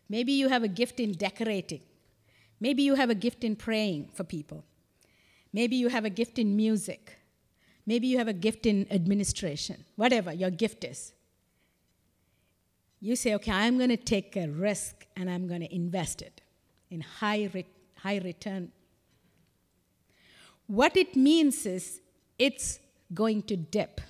Maybe 0.10 0.34
you 0.34 0.50
have 0.50 0.63
a 0.63 0.68
gift 0.68 1.00
in 1.00 1.13
decorating. 1.13 1.82
Maybe 2.60 2.84
you 2.84 2.96
have 2.96 3.10
a 3.10 3.16
gift 3.16 3.44
in 3.44 3.56
praying 3.56 4.10
for 4.13 4.24
people. 4.24 4.66
Maybe 5.54 5.76
you 5.76 5.88
have 5.89 6.04
a 6.04 6.10
gift 6.10 6.39
in 6.39 6.56
music. 6.56 7.18
Maybe 7.86 8.08
you 8.08 8.18
have 8.18 8.28
a 8.28 8.34
gift 8.34 8.66
in 8.66 8.88
administration. 8.92 9.86
Whatever 9.96 10.34
your 10.34 10.50
gift 10.50 10.84
is. 10.84 11.13
you 13.00 13.16
say, 13.18 13.36
okay, 13.36 13.52
I'm 13.52 13.78
going 13.78 13.89
to 13.89 13.98
take 13.98 14.38
a 14.38 14.48
risk 14.48 15.06
and 15.18 15.30
I'm 15.30 15.48
going 15.48 15.60
to 15.60 15.76
invest 15.76 16.22
it 16.22 16.42
in 16.89 17.02
high, 17.02 17.50
re- 17.54 17.66
high 17.98 18.20
return. 18.20 18.72
What 20.67 20.95
it 20.97 21.15
means 21.15 21.65
is 21.65 22.02
it's 22.39 22.80
going 23.13 23.43
to 23.43 23.56
dip, 23.56 24.02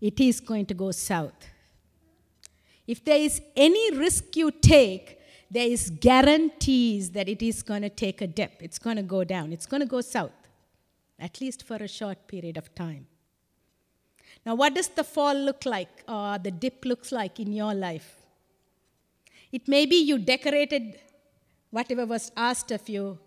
it 0.00 0.20
is 0.20 0.40
going 0.40 0.66
to 0.66 0.74
go 0.74 0.90
south. 0.92 1.46
If 2.86 3.04
there 3.04 3.18
is 3.18 3.40
any 3.56 3.96
risk 3.96 4.36
you 4.36 4.50
take, 4.50 5.20
there 5.50 5.66
is 5.66 5.90
guarantees 5.90 7.10
that 7.10 7.28
it 7.28 7.42
is 7.42 7.62
going 7.62 7.82
to 7.82 7.88
take 7.88 8.20
a 8.20 8.26
dip. 8.26 8.52
It's 8.60 8.78
going 8.78 8.96
to 8.96 9.02
go 9.02 9.22
down. 9.24 9.52
It's 9.52 9.66
going 9.66 9.80
to 9.80 9.86
go 9.86 10.00
south, 10.00 10.32
at 11.18 11.40
least 11.40 11.64
for 11.64 11.76
a 11.76 11.88
short 11.88 12.26
period 12.26 12.56
of 12.56 12.74
time. 12.74 13.06
Now, 14.44 14.54
what 14.54 14.74
does 14.74 14.88
the 14.88 15.04
fall 15.04 15.34
look 15.34 15.66
like, 15.66 16.02
or 16.08 16.38
the 16.38 16.50
dip 16.50 16.84
looks 16.84 17.12
like 17.12 17.38
in 17.38 17.52
your 17.52 17.74
life? 17.74 18.16
It 19.52 19.68
may 19.68 19.86
be 19.86 19.96
you 19.96 20.18
decorated 20.18 20.98
whatever 21.70 22.06
was 22.06 22.32
asked 22.36 22.70
of 22.70 22.88
you, 22.88 23.18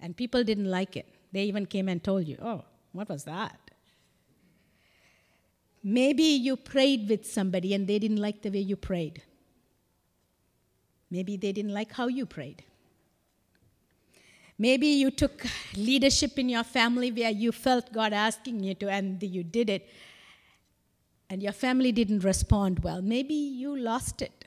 and 0.00 0.16
people 0.16 0.44
didn't 0.44 0.70
like 0.70 0.96
it. 0.96 1.06
They 1.32 1.44
even 1.44 1.66
came 1.66 1.88
and 1.88 2.02
told 2.02 2.26
you, 2.26 2.38
oh, 2.40 2.64
what 2.92 3.08
was 3.08 3.24
that? 3.24 3.58
Maybe 5.82 6.22
you 6.22 6.56
prayed 6.56 7.08
with 7.08 7.24
somebody 7.30 7.74
and 7.74 7.86
they 7.86 7.98
didn't 7.98 8.18
like 8.18 8.42
the 8.42 8.50
way 8.50 8.60
you 8.60 8.76
prayed. 8.76 9.22
Maybe 11.10 11.36
they 11.36 11.52
didn't 11.52 11.72
like 11.72 11.92
how 11.92 12.08
you 12.08 12.26
prayed. 12.26 12.64
Maybe 14.58 14.88
you 14.88 15.10
took 15.10 15.46
leadership 15.76 16.38
in 16.38 16.48
your 16.48 16.64
family 16.64 17.12
where 17.12 17.30
you 17.30 17.52
felt 17.52 17.92
God 17.92 18.12
asking 18.12 18.60
you 18.60 18.74
to 18.74 18.90
and 18.90 19.22
you 19.22 19.44
did 19.44 19.70
it, 19.70 19.88
and 21.30 21.42
your 21.42 21.52
family 21.52 21.92
didn't 21.92 22.24
respond 22.24 22.80
well. 22.80 23.00
Maybe 23.00 23.34
you 23.34 23.76
lost 23.78 24.20
it. 24.20 24.44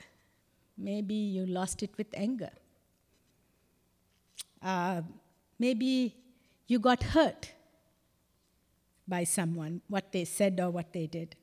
Maybe 0.76 1.14
you 1.14 1.46
lost 1.46 1.82
it 1.82 1.90
with 1.96 2.08
anger. 2.12 2.50
Uh, 4.62 5.00
maybe 5.62 6.16
you 6.66 6.78
got 6.90 7.02
hurt 7.14 7.52
by 9.06 9.22
someone, 9.22 9.80
what 9.88 10.10
they 10.14 10.24
said 10.24 10.58
or 10.64 10.70
what 10.70 10.92
they 10.92 11.06
did. 11.06 11.36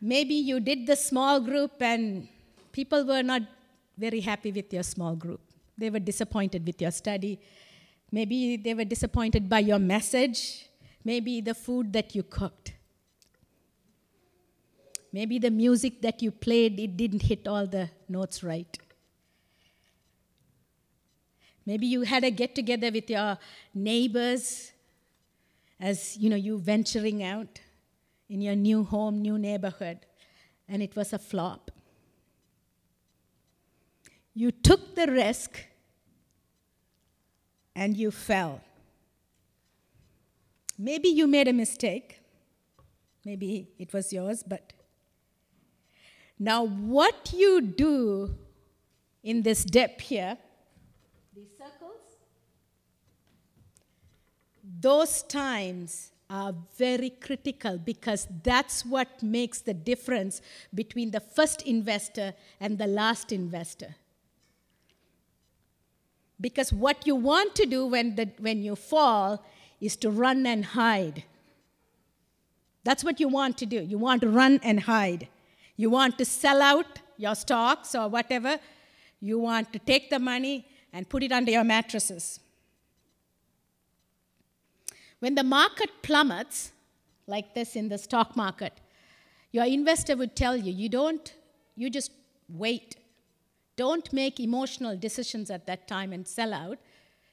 Maybe 0.00 0.34
you 0.34 0.58
did 0.58 0.86
the 0.86 0.96
small 0.96 1.40
group 1.40 1.80
and 1.80 2.26
people 2.72 3.04
were 3.04 3.22
not 3.22 3.42
very 3.96 4.20
happy 4.20 4.50
with 4.50 4.72
your 4.72 4.82
small 4.82 5.14
group. 5.14 5.40
They 5.78 5.90
were 5.90 6.04
disappointed 6.10 6.66
with 6.66 6.80
your 6.80 6.90
study. 6.90 7.38
Maybe 8.10 8.56
they 8.56 8.74
were 8.74 8.88
disappointed 8.96 9.48
by 9.48 9.60
your 9.60 9.78
message. 9.78 10.66
Maybe 11.04 11.40
the 11.40 11.54
food 11.54 11.92
that 11.92 12.14
you 12.16 12.22
cooked. 12.24 12.72
Maybe 15.12 15.38
the 15.38 15.50
music 15.50 16.02
that 16.02 16.22
you 16.22 16.30
played, 16.30 16.80
it 16.80 16.96
didn't 16.96 17.22
hit 17.22 17.46
all 17.46 17.66
the 17.66 17.90
notes 18.08 18.42
right. 18.42 18.78
Maybe 21.66 21.86
you 21.86 22.02
had 22.02 22.24
a 22.24 22.30
get 22.30 22.54
together 22.54 22.90
with 22.90 23.08
your 23.10 23.38
neighbors 23.74 24.72
as 25.78 26.16
you 26.16 26.28
know 26.28 26.36
you 26.36 26.58
venturing 26.58 27.22
out 27.22 27.60
in 28.28 28.40
your 28.40 28.54
new 28.54 28.84
home, 28.84 29.20
new 29.20 29.38
neighborhood, 29.38 29.98
and 30.68 30.82
it 30.82 30.94
was 30.94 31.12
a 31.12 31.18
flop. 31.18 31.70
You 34.34 34.50
took 34.50 34.94
the 34.94 35.06
risk 35.06 35.64
and 37.74 37.96
you 37.96 38.10
fell. 38.10 38.60
Maybe 40.78 41.08
you 41.08 41.26
made 41.26 41.48
a 41.48 41.52
mistake. 41.52 42.20
Maybe 43.24 43.68
it 43.78 43.92
was 43.92 44.12
yours, 44.12 44.42
but 44.46 44.72
now 46.38 46.64
what 46.64 47.34
you 47.34 47.60
do 47.60 48.34
in 49.22 49.42
this 49.42 49.62
dip 49.62 50.00
here, 50.00 50.38
these 51.34 51.50
circles, 51.58 52.00
those 54.80 55.22
times 55.22 56.12
are 56.30 56.54
very 56.78 57.10
critical 57.10 57.76
because 57.76 58.28
that's 58.44 58.86
what 58.86 59.22
makes 59.22 59.60
the 59.60 59.74
difference 59.74 60.40
between 60.72 61.10
the 61.10 61.20
first 61.20 61.62
investor 61.62 62.32
and 62.60 62.78
the 62.78 62.86
last 62.86 63.32
investor. 63.32 63.96
Because 66.40 66.72
what 66.72 67.06
you 67.06 67.16
want 67.16 67.54
to 67.56 67.66
do 67.66 67.86
when, 67.86 68.14
the, 68.14 68.30
when 68.38 68.62
you 68.62 68.76
fall 68.76 69.44
is 69.80 69.96
to 69.96 70.10
run 70.10 70.46
and 70.46 70.64
hide. 70.64 71.24
That's 72.84 73.04
what 73.04 73.20
you 73.20 73.28
want 73.28 73.58
to 73.58 73.66
do. 73.66 73.80
You 73.82 73.98
want 73.98 74.22
to 74.22 74.30
run 74.30 74.60
and 74.62 74.80
hide. 74.80 75.28
You 75.76 75.90
want 75.90 76.16
to 76.18 76.24
sell 76.24 76.62
out 76.62 77.00
your 77.16 77.34
stocks 77.34 77.94
or 77.94 78.08
whatever. 78.08 78.58
You 79.20 79.38
want 79.38 79.72
to 79.72 79.78
take 79.78 80.10
the 80.10 80.18
money 80.18 80.66
and 80.92 81.08
put 81.08 81.22
it 81.22 81.32
under 81.32 81.50
your 81.50 81.64
mattresses. 81.64 82.40
When 85.20 85.34
the 85.34 85.44
market 85.44 85.90
plummets, 86.02 86.72
like 87.26 87.54
this 87.54 87.76
in 87.76 87.88
the 87.88 87.98
stock 87.98 88.36
market, 88.36 88.72
your 89.52 89.64
investor 89.64 90.16
would 90.16 90.34
tell 90.34 90.56
you, 90.56 90.72
you 90.72 90.88
don't, 90.88 91.34
you 91.76 91.90
just 91.90 92.12
wait. 92.48 92.96
Don't 93.76 94.12
make 94.12 94.40
emotional 94.40 94.96
decisions 94.96 95.50
at 95.50 95.66
that 95.66 95.86
time 95.86 96.12
and 96.12 96.26
sell 96.26 96.52
out. 96.52 96.78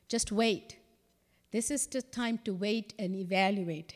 Just 0.08 0.32
wait. 0.32 0.78
This 1.52 1.71
is 1.71 1.88
the 1.88 2.02
time 2.02 2.39
to 2.45 2.54
wait 2.54 2.93
and 3.00 3.15
evaluate. 3.15 3.95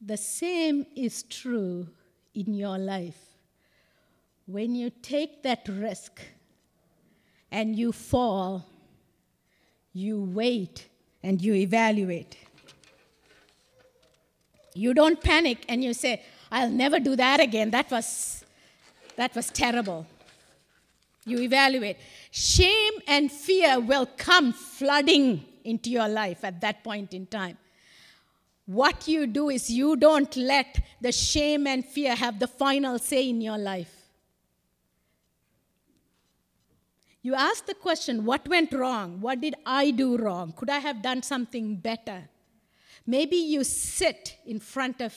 The 0.00 0.16
same 0.16 0.86
is 0.96 1.22
true 1.24 1.88
in 2.34 2.54
your 2.54 2.78
life. 2.78 3.18
When 4.46 4.74
you 4.74 4.90
take 4.90 5.42
that 5.42 5.68
risk 5.68 6.20
and 7.50 7.76
you 7.76 7.92
fall, 7.92 8.66
you 9.92 10.22
wait 10.22 10.88
and 11.22 11.40
you 11.40 11.54
evaluate. 11.54 12.36
You 14.74 14.94
don't 14.94 15.20
panic 15.20 15.64
and 15.68 15.82
you 15.82 15.92
say, 15.92 16.22
I'll 16.50 16.70
never 16.70 17.00
do 17.00 17.16
that 17.16 17.40
again. 17.40 17.70
That 17.70 17.90
was, 17.90 18.44
that 19.16 19.34
was 19.34 19.50
terrible. 19.50 20.06
You 21.24 21.40
evaluate. 21.40 21.98
Shame 22.30 22.94
and 23.06 23.30
fear 23.30 23.80
will 23.80 24.06
come 24.16 24.52
flooding 24.52 25.44
into 25.64 25.90
your 25.90 26.08
life 26.08 26.44
at 26.44 26.60
that 26.60 26.82
point 26.82 27.12
in 27.12 27.26
time. 27.26 27.58
What 28.66 29.08
you 29.08 29.26
do 29.26 29.50
is 29.50 29.70
you 29.70 29.96
don't 29.96 30.34
let 30.36 30.80
the 31.00 31.12
shame 31.12 31.66
and 31.66 31.84
fear 31.84 32.14
have 32.14 32.38
the 32.38 32.46
final 32.46 32.98
say 32.98 33.28
in 33.28 33.40
your 33.40 33.58
life. 33.58 33.97
You 37.28 37.34
ask 37.34 37.66
the 37.66 37.74
question, 37.74 38.24
What 38.24 38.48
went 38.48 38.72
wrong? 38.72 39.20
What 39.20 39.42
did 39.42 39.54
I 39.66 39.90
do 39.90 40.16
wrong? 40.16 40.54
Could 40.56 40.70
I 40.70 40.78
have 40.78 41.02
done 41.02 41.22
something 41.22 41.76
better? 41.76 42.26
Maybe 43.06 43.36
you 43.36 43.64
sit 43.64 44.38
in 44.46 44.60
front 44.60 45.02
of 45.02 45.12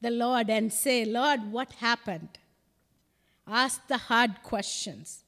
the 0.00 0.10
Lord 0.10 0.50
and 0.50 0.72
say, 0.72 1.04
Lord, 1.04 1.52
what 1.52 1.70
happened? 1.74 2.30
Ask 3.46 3.86
the 3.86 3.96
hard 3.96 4.42
questions. 4.42 5.22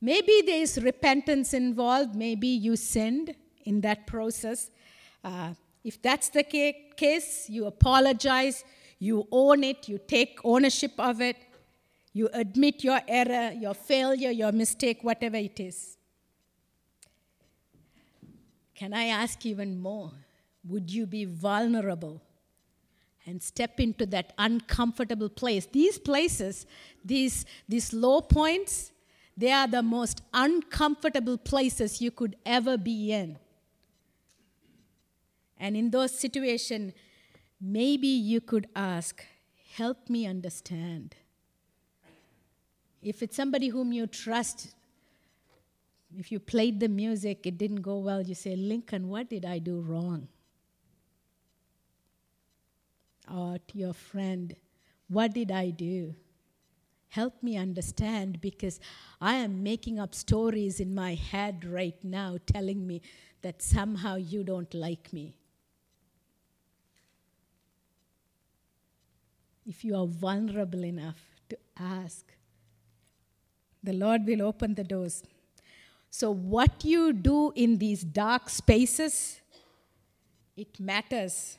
Maybe 0.00 0.42
there 0.44 0.62
is 0.62 0.82
repentance 0.82 1.54
involved. 1.54 2.16
Maybe 2.16 2.48
you 2.48 2.74
sinned 2.74 3.36
in 3.64 3.80
that 3.82 4.04
process. 4.08 4.72
Uh, 5.22 5.54
if 5.84 6.02
that's 6.02 6.28
the 6.28 6.42
case, 6.42 7.46
you 7.48 7.66
apologize, 7.66 8.64
you 8.98 9.28
own 9.30 9.62
it, 9.62 9.88
you 9.88 10.00
take 10.08 10.40
ownership 10.42 10.94
of 10.98 11.20
it, 11.20 11.36
you 12.16 12.30
admit 12.32 12.82
your 12.82 12.98
error, 13.06 13.52
your 13.52 13.74
failure, 13.74 14.30
your 14.30 14.50
mistake, 14.50 15.04
whatever 15.04 15.36
it 15.36 15.60
is. 15.60 15.98
Can 18.74 18.94
I 18.94 19.08
ask 19.08 19.44
even 19.44 19.78
more? 19.78 20.12
Would 20.66 20.90
you 20.90 21.04
be 21.04 21.26
vulnerable 21.26 22.22
and 23.26 23.42
step 23.42 23.78
into 23.80 24.06
that 24.06 24.32
uncomfortable 24.38 25.28
place? 25.28 25.66
These 25.66 25.98
places, 25.98 26.64
these, 27.04 27.44
these 27.68 27.92
low 27.92 28.22
points, 28.22 28.92
they 29.36 29.52
are 29.52 29.68
the 29.68 29.82
most 29.82 30.22
uncomfortable 30.32 31.36
places 31.36 32.00
you 32.00 32.10
could 32.10 32.36
ever 32.46 32.78
be 32.78 33.12
in. 33.12 33.38
And 35.58 35.76
in 35.76 35.90
those 35.90 36.18
situations, 36.18 36.94
maybe 37.60 38.08
you 38.08 38.40
could 38.40 38.68
ask, 38.74 39.22
Help 39.74 40.08
me 40.08 40.26
understand. 40.26 41.14
If 43.06 43.22
it's 43.22 43.36
somebody 43.36 43.68
whom 43.68 43.92
you 43.92 44.06
trust, 44.08 44.74
if 46.18 46.32
you 46.32 46.40
played 46.40 46.80
the 46.80 46.88
music, 46.88 47.46
it 47.46 47.56
didn't 47.56 47.82
go 47.82 47.98
well, 47.98 48.20
you 48.22 48.34
say, 48.34 48.56
Lincoln, 48.56 49.08
what 49.08 49.30
did 49.30 49.44
I 49.44 49.58
do 49.58 49.80
wrong? 49.80 50.26
Or 53.32 53.58
to 53.68 53.78
your 53.78 53.92
friend, 53.92 54.56
what 55.08 55.32
did 55.34 55.52
I 55.52 55.70
do? 55.70 56.16
Help 57.10 57.42
me 57.42 57.56
understand 57.56 58.40
because 58.40 58.80
I 59.20 59.34
am 59.34 59.62
making 59.62 60.00
up 60.00 60.12
stories 60.12 60.80
in 60.80 60.92
my 60.92 61.14
head 61.14 61.64
right 61.64 62.02
now 62.02 62.38
telling 62.44 62.86
me 62.86 63.02
that 63.42 63.62
somehow 63.62 64.16
you 64.16 64.42
don't 64.42 64.74
like 64.74 65.12
me. 65.12 65.36
if 69.66 69.84
you 69.84 69.96
are 69.96 70.06
vulnerable 70.06 70.84
enough 70.84 71.20
to 71.48 71.58
ask, 71.78 72.35
the 73.86 73.92
Lord 73.92 74.26
will 74.26 74.42
open 74.42 74.74
the 74.74 74.84
doors. 74.84 75.22
So, 76.10 76.30
what 76.30 76.84
you 76.84 77.12
do 77.12 77.52
in 77.54 77.78
these 77.78 78.02
dark 78.02 78.50
spaces, 78.50 79.40
it 80.56 80.78
matters. 80.78 81.56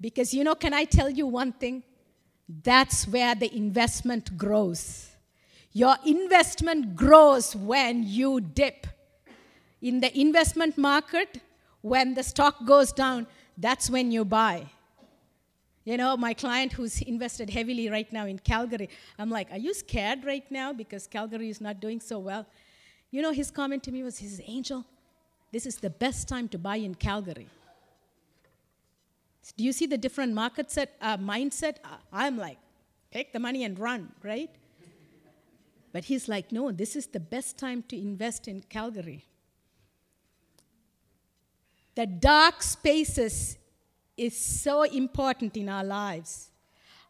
Because, 0.00 0.34
you 0.34 0.44
know, 0.44 0.54
can 0.54 0.74
I 0.74 0.84
tell 0.84 1.08
you 1.08 1.26
one 1.26 1.52
thing? 1.52 1.82
That's 2.62 3.08
where 3.08 3.34
the 3.34 3.54
investment 3.56 4.36
grows. 4.36 5.10
Your 5.72 5.96
investment 6.04 6.94
grows 6.94 7.56
when 7.56 8.04
you 8.04 8.40
dip. 8.40 8.86
In 9.80 10.00
the 10.00 10.18
investment 10.18 10.76
market, 10.76 11.40
when 11.80 12.14
the 12.14 12.22
stock 12.22 12.66
goes 12.66 12.92
down, 12.92 13.26
that's 13.56 13.88
when 13.88 14.10
you 14.10 14.24
buy. 14.24 14.66
You 15.86 15.96
know, 15.96 16.16
my 16.16 16.34
client 16.34 16.72
who's 16.72 17.00
invested 17.14 17.48
heavily 17.48 17.88
right 17.88 18.12
now 18.12 18.26
in 18.26 18.40
Calgary, 18.40 18.90
I'm 19.18 19.30
like, 19.30 19.50
Are 19.52 19.56
you 19.56 19.72
scared 19.72 20.24
right 20.24 20.44
now 20.50 20.72
because 20.74 21.06
Calgary 21.06 21.48
is 21.48 21.60
not 21.60 21.80
doing 21.80 22.00
so 22.00 22.18
well? 22.18 22.44
You 23.12 23.22
know, 23.22 23.32
his 23.32 23.50
comment 23.50 23.84
to 23.84 23.92
me 23.92 24.02
was, 24.02 24.18
He 24.18 24.26
says, 24.26 24.42
Angel, 24.46 24.84
this 25.52 25.64
is 25.64 25.76
the 25.76 25.88
best 25.88 26.28
time 26.28 26.48
to 26.48 26.58
buy 26.58 26.76
in 26.76 26.96
Calgary. 26.96 27.46
Do 29.56 29.62
you 29.62 29.72
see 29.72 29.86
the 29.86 29.96
different 29.96 30.34
market 30.34 30.72
set, 30.72 30.96
uh, 31.00 31.18
mindset? 31.18 31.76
I'm 32.12 32.36
like, 32.36 32.58
take 33.12 33.32
the 33.32 33.38
money 33.38 33.62
and 33.62 33.78
run, 33.78 34.12
right? 34.24 34.50
But 35.92 36.06
he's 36.06 36.28
like, 36.28 36.50
no, 36.50 36.72
this 36.72 36.96
is 36.96 37.06
the 37.06 37.20
best 37.20 37.56
time 37.56 37.84
to 37.88 37.96
invest 37.96 38.48
in 38.48 38.62
Calgary. 38.62 39.24
The 41.94 42.06
dark 42.06 42.60
spaces 42.64 43.56
is 44.16 44.36
so 44.36 44.82
important 44.82 45.56
in 45.56 45.68
our 45.68 45.84
lives. 45.84 46.50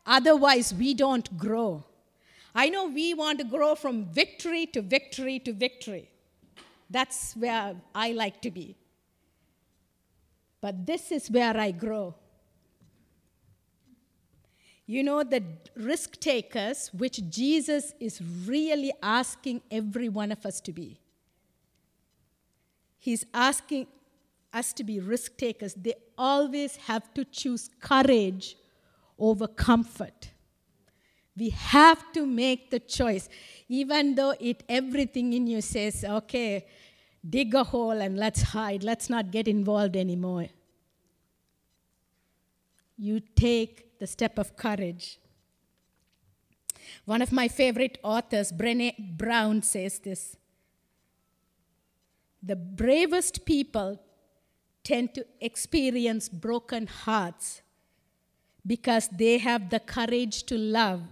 Otherwise, 0.04 0.74
we 0.74 0.94
don't 0.94 1.36
grow. 1.36 1.84
I 2.54 2.68
know 2.68 2.86
we 2.86 3.12
want 3.14 3.38
to 3.40 3.44
grow 3.44 3.74
from 3.74 4.06
victory 4.06 4.66
to 4.66 4.80
victory 4.80 5.38
to 5.40 5.52
victory. 5.52 6.10
That's 6.88 7.34
where 7.34 7.74
I 7.94 8.12
like 8.12 8.40
to 8.42 8.50
be. 8.50 8.76
But 10.60 10.86
this 10.86 11.12
is 11.12 11.30
where 11.30 11.56
I 11.56 11.70
grow. 11.70 12.14
You 14.86 15.02
know, 15.02 15.24
the 15.24 15.42
risk 15.74 16.20
takers, 16.20 16.90
which 16.92 17.28
Jesus 17.28 17.92
is 17.98 18.22
really 18.46 18.92
asking 19.02 19.62
every 19.70 20.08
one 20.08 20.30
of 20.30 20.46
us 20.46 20.60
to 20.62 20.72
be. 20.72 21.00
He's 22.98 23.26
asking 23.34 23.88
us 24.56 24.72
to 24.72 24.84
be 24.84 24.98
risk 25.00 25.36
takers. 25.36 25.74
They 25.74 25.94
always 26.16 26.76
have 26.88 27.12
to 27.14 27.24
choose 27.24 27.68
courage 27.80 28.56
over 29.18 29.46
comfort. 29.46 30.30
We 31.36 31.50
have 31.50 32.12
to 32.14 32.26
make 32.26 32.70
the 32.70 32.80
choice, 32.80 33.28
even 33.68 34.14
though 34.14 34.34
it 34.40 34.62
everything 34.68 35.34
in 35.34 35.46
you 35.46 35.60
says, 35.60 36.02
okay, 36.02 36.66
dig 37.28 37.54
a 37.54 37.64
hole 37.64 38.00
and 38.00 38.16
let's 38.16 38.40
hide, 38.42 38.82
let's 38.82 39.10
not 39.10 39.30
get 39.30 39.46
involved 39.46 39.96
anymore. 39.96 40.46
You 42.96 43.20
take 43.20 43.98
the 43.98 44.06
step 44.06 44.38
of 44.38 44.56
courage. 44.56 45.18
One 47.04 47.20
of 47.20 47.32
my 47.32 47.48
favorite 47.48 47.98
authors, 48.02 48.50
Brene 48.52 49.18
Brown, 49.18 49.60
says 49.60 49.98
this 49.98 50.36
The 52.42 52.56
bravest 52.56 53.44
people 53.44 54.00
tend 54.86 55.12
to 55.12 55.26
experience 55.40 56.28
broken 56.28 56.86
hearts 56.86 57.60
because 58.64 59.08
they 59.08 59.38
have 59.38 59.68
the 59.70 59.80
courage 59.80 60.44
to 60.44 60.56
love 60.56 61.02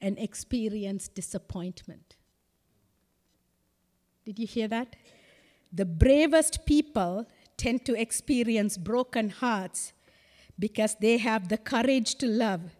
and 0.00 0.18
experience 0.18 1.06
disappointment. 1.06 2.16
Did 4.24 4.40
you 4.40 4.46
hear 4.48 4.66
that? 4.66 4.96
The 5.72 5.84
bravest 5.84 6.66
people 6.66 7.28
tend 7.56 7.84
to 7.84 7.94
experience 7.94 8.76
broken 8.76 9.28
hearts 9.28 9.92
because 10.58 10.96
they 10.96 11.18
have 11.18 11.50
the 11.50 11.58
courage 11.58 12.16
to 12.16 12.26
love 12.26 12.74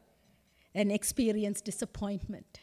and 0.74 0.90
experience 0.90 1.60
disappointment. 1.60 2.58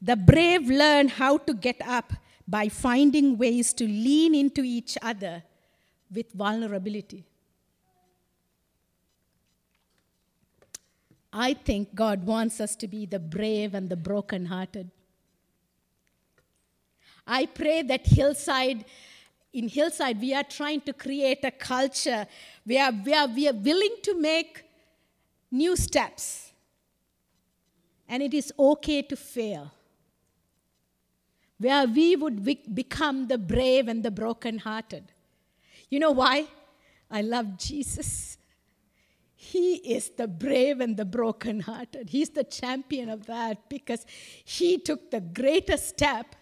The 0.00 0.16
brave 0.16 0.66
learn 0.66 1.08
how 1.08 1.36
to 1.36 1.52
get 1.52 1.76
up 1.86 2.14
by 2.48 2.70
finding 2.70 3.36
ways 3.36 3.74
to 3.74 3.84
lean 3.84 4.34
into 4.34 4.62
each 4.62 4.96
other 5.02 5.42
with 6.12 6.32
vulnerability. 6.32 7.24
I 11.32 11.54
think 11.54 11.94
God 11.94 12.24
wants 12.24 12.60
us 12.60 12.76
to 12.76 12.88
be 12.88 13.06
the 13.06 13.18
brave 13.18 13.74
and 13.74 13.90
the 13.90 13.96
brokenhearted. 13.96 14.90
I 17.26 17.46
pray 17.46 17.82
that 17.82 18.06
Hillside 18.06 18.84
in 19.54 19.68
Hillside, 19.68 20.20
we 20.20 20.34
are 20.34 20.42
trying 20.42 20.80
to 20.80 20.92
create 20.92 21.44
a 21.44 21.50
culture 21.52 22.26
where 22.64 22.90
we 22.90 23.14
are, 23.14 23.28
we 23.28 23.48
are 23.48 23.54
willing 23.54 23.96
to 24.02 24.20
make 24.20 24.64
new 25.50 25.76
steps. 25.76 26.52
And 28.08 28.20
it 28.20 28.34
is 28.34 28.52
okay 28.58 29.00
to 29.02 29.16
fail. 29.16 29.70
Where 31.58 31.86
we 31.86 32.16
would 32.16 32.44
become 32.74 33.28
the 33.28 33.38
brave 33.38 33.86
and 33.86 34.02
the 34.02 34.10
brokenhearted. 34.10 35.12
You 35.90 35.98
know 36.00 36.10
why? 36.10 36.46
I 37.10 37.22
love 37.22 37.58
Jesus. 37.58 38.38
He 39.36 39.74
is 39.76 40.10
the 40.10 40.26
brave 40.26 40.80
and 40.80 40.96
the 40.96 41.04
brokenhearted. 41.04 42.10
He's 42.10 42.30
the 42.30 42.44
champion 42.44 43.08
of 43.10 43.26
that 43.26 43.68
because 43.68 44.06
he 44.44 44.78
took 44.78 45.10
the 45.10 45.20
greatest 45.20 45.88
step 45.88 46.34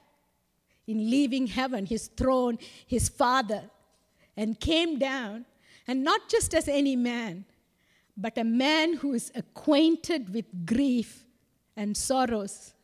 in 0.87 1.11
leaving 1.11 1.49
heaven, 1.49 1.87
his 1.87 2.09
throne, 2.09 2.59
his 2.87 3.09
father, 3.09 3.71
and 4.37 4.59
came 4.59 4.99
down, 4.99 5.45
and 5.87 6.03
not 6.03 6.29
just 6.29 6.55
as 6.55 6.69
any 6.69 6.97
man, 6.97 7.45
but 8.17 8.39
a 8.39 8.45
man 8.45 8.95
who 8.95 9.13
is 9.15 9.33
acquainted 9.35 10.33
with 10.33 10.67
grief 10.67 11.25
and 11.77 11.97
sorrows. 11.97 12.75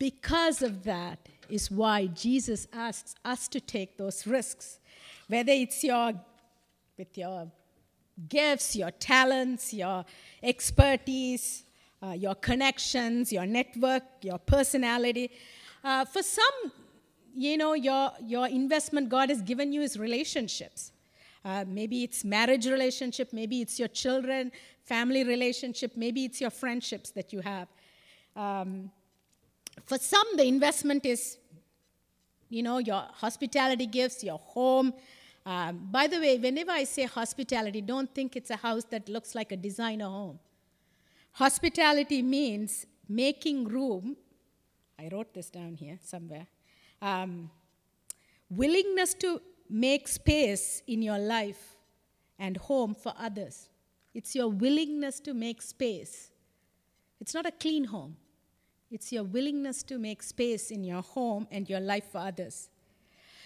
Because 0.00 0.62
of 0.62 0.82
that 0.84 1.28
is 1.50 1.70
why 1.70 2.06
Jesus 2.06 2.66
asks 2.72 3.14
us 3.22 3.46
to 3.48 3.60
take 3.60 3.98
those 3.98 4.26
risks. 4.26 4.80
Whether 5.28 5.52
it's 5.52 5.84
your 5.84 6.14
with 6.96 7.16
your 7.16 7.50
gifts, 8.28 8.74
your 8.76 8.90
talents, 8.92 9.74
your 9.74 10.04
expertise, 10.42 11.64
uh, 12.02 12.12
your 12.12 12.34
connections, 12.34 13.32
your 13.32 13.46
network, 13.46 14.02
your 14.22 14.38
personality. 14.38 15.30
Uh, 15.84 16.04
for 16.04 16.22
some, 16.22 16.72
you 17.34 17.56
know, 17.56 17.74
your, 17.74 18.10
your 18.26 18.48
investment 18.48 19.08
God 19.08 19.28
has 19.28 19.42
given 19.42 19.72
you 19.72 19.82
is 19.82 19.98
relationships. 19.98 20.92
Uh, 21.44 21.64
maybe 21.66 22.04
it's 22.04 22.24
marriage 22.24 22.66
relationship, 22.66 23.32
maybe 23.32 23.62
it's 23.62 23.78
your 23.78 23.88
children, 23.88 24.52
family 24.84 25.24
relationship, 25.24 25.92
maybe 25.96 26.24
it's 26.26 26.40
your 26.40 26.50
friendships 26.50 27.10
that 27.10 27.32
you 27.32 27.40
have. 27.40 27.68
Um, 28.36 28.90
for 29.84 29.98
some, 29.98 30.26
the 30.36 30.44
investment 30.44 31.06
is, 31.06 31.38
you 32.48 32.62
know, 32.62 32.78
your 32.78 33.04
hospitality 33.12 33.86
gifts, 33.86 34.22
your 34.24 34.38
home. 34.38 34.92
Um, 35.46 35.88
by 35.90 36.06
the 36.06 36.18
way, 36.18 36.38
whenever 36.38 36.70
I 36.72 36.84
say 36.84 37.04
hospitality, 37.04 37.80
don't 37.80 38.12
think 38.14 38.36
it's 38.36 38.50
a 38.50 38.56
house 38.56 38.84
that 38.90 39.08
looks 39.08 39.34
like 39.34 39.52
a 39.52 39.56
designer 39.56 40.06
home. 40.06 40.38
Hospitality 41.32 42.22
means 42.22 42.86
making 43.08 43.64
room. 43.64 44.16
I 44.98 45.08
wrote 45.10 45.32
this 45.32 45.50
down 45.50 45.74
here 45.74 45.98
somewhere. 46.04 46.46
Um, 47.00 47.50
willingness 48.50 49.14
to 49.14 49.40
make 49.68 50.08
space 50.08 50.82
in 50.86 51.02
your 51.02 51.18
life 51.18 51.76
and 52.38 52.56
home 52.56 52.94
for 52.94 53.14
others. 53.18 53.68
It's 54.12 54.34
your 54.34 54.48
willingness 54.48 55.20
to 55.20 55.34
make 55.34 55.62
space. 55.62 56.30
It's 57.20 57.34
not 57.34 57.46
a 57.46 57.52
clean 57.52 57.84
home, 57.84 58.16
it's 58.90 59.12
your 59.12 59.24
willingness 59.24 59.82
to 59.84 59.98
make 59.98 60.22
space 60.22 60.70
in 60.70 60.84
your 60.84 61.02
home 61.02 61.46
and 61.50 61.68
your 61.68 61.80
life 61.80 62.04
for 62.12 62.18
others. 62.18 62.68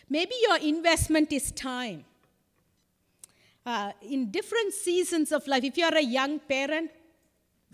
Maybe 0.09 0.35
your 0.43 0.59
investment 0.59 1.33
is 1.33 1.53
time. 1.53 2.05
Uh, 3.67 3.93
in 4.03 4.31
different 4.31 4.75
seasons 4.75 5.33
of 5.33 5.47
life, 5.47 5.65
if 5.65 5.77
you're 5.77 5.97
a 5.97 6.03
young 6.03 6.39
parent, 6.39 6.91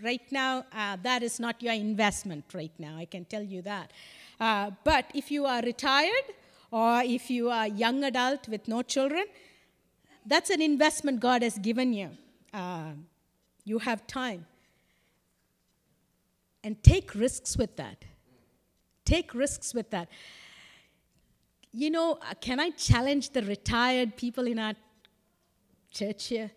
Right 0.03 0.31
now, 0.31 0.65
uh, 0.73 0.97
that 1.03 1.21
is 1.21 1.39
not 1.39 1.61
your 1.61 1.73
investment 1.73 2.45
right 2.53 2.71
now, 2.79 2.97
I 2.97 3.05
can 3.05 3.23
tell 3.25 3.43
you 3.43 3.61
that. 3.61 3.91
Uh, 4.39 4.71
but 4.83 5.05
if 5.13 5.29
you 5.29 5.45
are 5.45 5.61
retired 5.61 6.33
or 6.71 7.01
if 7.03 7.29
you 7.29 7.51
are 7.51 7.65
a 7.65 7.69
young 7.69 8.03
adult 8.03 8.47
with 8.47 8.67
no 8.67 8.81
children, 8.81 9.25
that's 10.25 10.49
an 10.49 10.61
investment 10.61 11.19
God 11.19 11.43
has 11.43 11.59
given 11.59 11.93
you. 11.93 12.09
Uh, 12.51 12.93
you 13.63 13.77
have 13.77 14.07
time. 14.07 14.47
And 16.63 16.81
take 16.83 17.15
risks 17.15 17.57
with 17.57 17.75
that. 17.77 18.05
Take 19.05 19.33
risks 19.33 19.73
with 19.73 19.89
that. 19.89 20.09
You 21.71 21.89
know, 21.89 22.19
uh, 22.21 22.33
can 22.39 22.59
I 22.59 22.69
challenge 22.71 23.31
the 23.31 23.41
retired 23.41 24.15
people 24.15 24.45
in 24.45 24.59
our 24.59 24.75
church 25.91 26.27
here. 26.27 26.51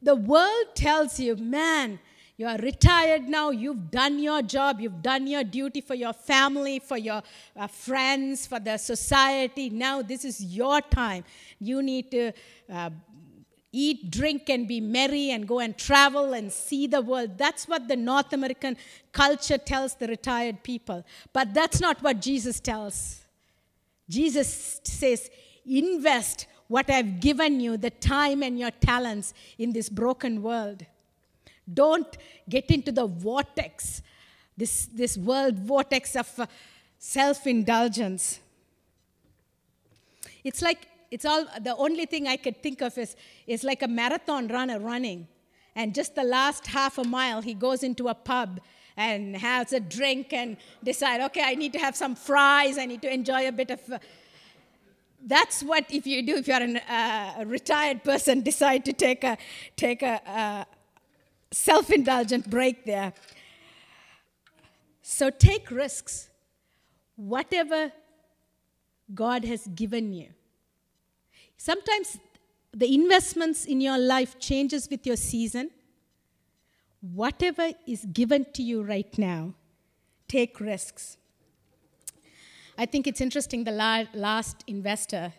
The 0.00 0.14
world 0.14 0.74
tells 0.74 1.18
you, 1.18 1.34
man, 1.36 1.98
you 2.36 2.46
are 2.46 2.56
retired 2.58 3.28
now, 3.28 3.50
you've 3.50 3.90
done 3.90 4.20
your 4.20 4.42
job, 4.42 4.80
you've 4.80 5.02
done 5.02 5.26
your 5.26 5.42
duty 5.42 5.80
for 5.80 5.96
your 5.96 6.12
family, 6.12 6.78
for 6.78 6.96
your 6.96 7.20
uh, 7.56 7.66
friends, 7.66 8.46
for 8.46 8.60
the 8.60 8.76
society. 8.76 9.70
Now 9.70 10.02
this 10.02 10.24
is 10.24 10.44
your 10.44 10.80
time. 10.80 11.24
You 11.58 11.82
need 11.82 12.12
to 12.12 12.32
uh, 12.72 12.90
eat, 13.72 14.10
drink, 14.10 14.48
and 14.48 14.66
be 14.66 14.80
merry 14.80 15.30
and 15.30 15.46
go 15.46 15.60
and 15.60 15.76
travel 15.76 16.32
and 16.32 16.52
see 16.52 16.86
the 16.86 17.00
world. 17.00 17.36
That's 17.36 17.68
what 17.68 17.88
the 17.88 17.96
North 17.96 18.32
American 18.32 18.76
culture 19.12 19.58
tells 19.58 19.94
the 19.94 20.06
retired 20.06 20.62
people. 20.62 21.04
But 21.32 21.54
that's 21.54 21.80
not 21.80 22.02
what 22.02 22.20
Jesus 22.20 22.60
tells. 22.60 23.20
Jesus 24.08 24.80
says, 24.84 25.30
invest 25.66 26.46
what 26.66 26.88
I've 26.90 27.20
given 27.20 27.60
you, 27.60 27.76
the 27.76 27.90
time 27.90 28.42
and 28.42 28.58
your 28.58 28.70
talents 28.70 29.34
in 29.58 29.72
this 29.72 29.88
broken 29.88 30.42
world. 30.42 30.84
Don't 31.72 32.16
get 32.48 32.70
into 32.70 32.92
the 32.92 33.06
vortex, 33.06 34.02
this, 34.56 34.86
this 34.86 35.18
world 35.18 35.58
vortex 35.58 36.16
of 36.16 36.38
uh, 36.38 36.46
self 36.98 37.46
indulgence. 37.46 38.40
It's 40.44 40.62
like, 40.62 40.88
it's 41.10 41.24
all, 41.24 41.46
the 41.60 41.74
only 41.76 42.06
thing 42.06 42.26
I 42.28 42.36
could 42.36 42.62
think 42.62 42.82
of 42.82 42.96
is, 42.98 43.16
is 43.46 43.64
like 43.64 43.82
a 43.82 43.88
marathon 43.88 44.48
runner 44.48 44.78
running. 44.78 45.26
And 45.74 45.94
just 45.94 46.14
the 46.14 46.24
last 46.24 46.66
half 46.66 46.98
a 46.98 47.04
mile, 47.04 47.40
he 47.40 47.54
goes 47.54 47.82
into 47.82 48.08
a 48.08 48.14
pub 48.14 48.60
and 48.96 49.36
has 49.36 49.72
a 49.72 49.80
drink 49.80 50.32
and 50.32 50.56
decide, 50.82 51.20
okay, 51.20 51.42
I 51.44 51.54
need 51.54 51.72
to 51.74 51.78
have 51.78 51.94
some 51.96 52.14
fries, 52.14 52.78
I 52.78 52.86
need 52.86 53.00
to 53.02 53.12
enjoy 53.12 53.48
a 53.48 53.52
bit 53.52 53.70
of. 53.70 53.80
Uh, 53.90 53.98
that's 55.24 55.62
what 55.62 55.84
if 55.90 56.06
you 56.06 56.24
do 56.24 56.36
if 56.36 56.46
you're 56.46 56.62
an, 56.62 56.76
uh, 56.76 57.34
a 57.38 57.46
retired 57.46 58.04
person 58.04 58.40
decide 58.42 58.84
to 58.84 58.92
take 58.92 59.24
a 59.24 59.36
take 59.76 60.02
a, 60.02 60.20
uh, 60.28 60.64
self 61.50 61.90
indulgent 61.90 62.48
break 62.50 62.84
there. 62.84 63.12
So 65.02 65.30
take 65.30 65.70
risks, 65.70 66.28
whatever 67.16 67.92
God 69.14 69.44
has 69.44 69.66
given 69.68 70.12
you. 70.12 70.28
Sometimes 71.58 72.18
the 72.72 72.94
investments 72.94 73.64
in 73.64 73.80
your 73.80 73.98
life 73.98 74.38
changes 74.38 74.88
with 74.88 75.04
your 75.06 75.16
season. 75.16 75.70
Whatever 77.00 77.72
is 77.86 78.06
given 78.06 78.46
to 78.54 78.62
you 78.62 78.82
right 78.82 79.18
now, 79.18 79.54
take 80.28 80.60
risks. 80.60 81.16
I 82.76 82.86
think 82.86 83.08
it's 83.08 83.20
interesting 83.20 83.64
the 83.64 84.06
last 84.14 84.62
investor, 84.68 85.32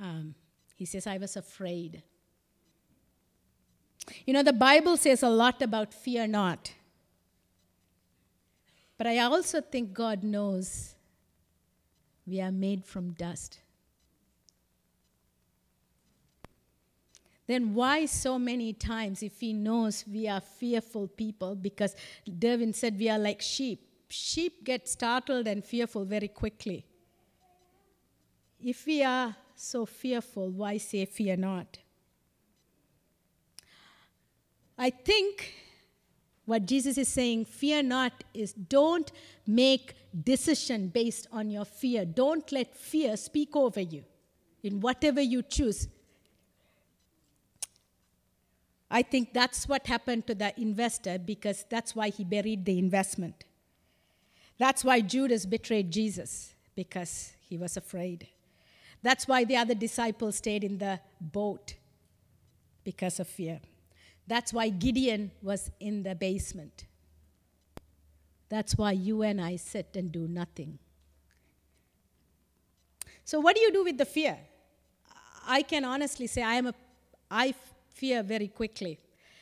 um, 0.00 0.34
he 0.74 0.86
says, 0.86 1.06
I 1.06 1.18
was 1.18 1.36
afraid. 1.36 2.02
You 4.24 4.32
know, 4.32 4.42
the 4.42 4.52
Bible 4.52 4.96
says 4.96 5.22
a 5.22 5.28
lot 5.28 5.60
about 5.60 5.92
fear 5.92 6.26
not. 6.26 6.72
But 8.96 9.06
I 9.06 9.18
also 9.18 9.60
think 9.60 9.92
God 9.92 10.22
knows 10.22 10.94
we 12.26 12.40
are 12.40 12.52
made 12.52 12.84
from 12.84 13.12
dust. 13.12 13.58
Then 17.46 17.74
why 17.74 18.06
so 18.06 18.38
many 18.38 18.72
times, 18.72 19.22
if 19.22 19.40
He 19.40 19.52
knows 19.52 20.04
we 20.10 20.28
are 20.28 20.40
fearful 20.40 21.08
people, 21.08 21.54
because 21.54 21.94
Derwin 22.28 22.74
said 22.74 22.98
we 22.98 23.08
are 23.08 23.18
like 23.18 23.40
sheep, 23.40 23.80
sheep 24.08 24.64
get 24.64 24.88
startled 24.88 25.46
and 25.46 25.64
fearful 25.64 26.04
very 26.04 26.28
quickly. 26.28 26.84
If 28.60 28.86
we 28.86 29.02
are 29.02 29.36
so 29.54 29.86
fearful, 29.86 30.50
why 30.50 30.78
say 30.78 31.04
fear 31.04 31.36
not? 31.36 31.78
I 34.78 34.90
think 34.90 35.54
what 36.44 36.66
Jesus 36.66 36.98
is 36.98 37.08
saying, 37.08 37.44
fear 37.46 37.82
not, 37.82 38.24
is 38.34 38.52
don't 38.52 39.10
make 39.46 39.94
decision 40.24 40.88
based 40.88 41.26
on 41.32 41.50
your 41.50 41.64
fear. 41.64 42.04
Don't 42.04 42.50
let 42.52 42.76
fear 42.76 43.16
speak 43.16 43.56
over 43.56 43.80
you 43.80 44.04
in 44.62 44.80
whatever 44.80 45.20
you 45.20 45.42
choose. 45.42 45.88
I 48.90 49.02
think 49.02 49.32
that's 49.32 49.68
what 49.68 49.86
happened 49.86 50.26
to 50.28 50.34
the 50.34 50.58
investor 50.60 51.18
because 51.18 51.64
that's 51.68 51.96
why 51.96 52.10
he 52.10 52.24
buried 52.24 52.64
the 52.64 52.78
investment. 52.78 53.44
That's 54.58 54.84
why 54.84 55.00
Judas 55.00 55.44
betrayed 55.44 55.90
Jesus 55.90 56.54
because 56.74 57.32
he 57.40 57.58
was 57.58 57.76
afraid. 57.76 58.28
That's 59.02 59.28
why 59.28 59.44
the 59.44 59.56
other 59.56 59.74
disciples 59.74 60.36
stayed 60.36 60.64
in 60.64 60.78
the 60.78 61.00
boat 61.20 61.74
because 62.84 63.20
of 63.20 63.28
fear. 63.28 63.60
That's 64.26 64.52
why 64.52 64.68
Gideon 64.70 65.30
was 65.42 65.70
in 65.78 66.02
the 66.02 66.14
basement. 66.14 66.86
That's 68.48 68.76
why 68.76 68.92
you 68.92 69.22
and 69.22 69.40
I 69.40 69.56
sit 69.56 69.96
and 69.96 70.10
do 70.10 70.26
nothing. 70.28 70.78
So, 73.24 73.40
what 73.40 73.56
do 73.56 73.62
you 73.62 73.72
do 73.72 73.84
with 73.84 73.98
the 73.98 74.04
fear? 74.04 74.38
I 75.46 75.62
can 75.62 75.84
honestly 75.84 76.26
say 76.26 76.42
I 76.42 76.54
am 76.54 76.68
a, 76.68 76.74
I 77.30 77.54
fear 77.96 78.22
very 78.22 78.48
quickly, 78.48 78.98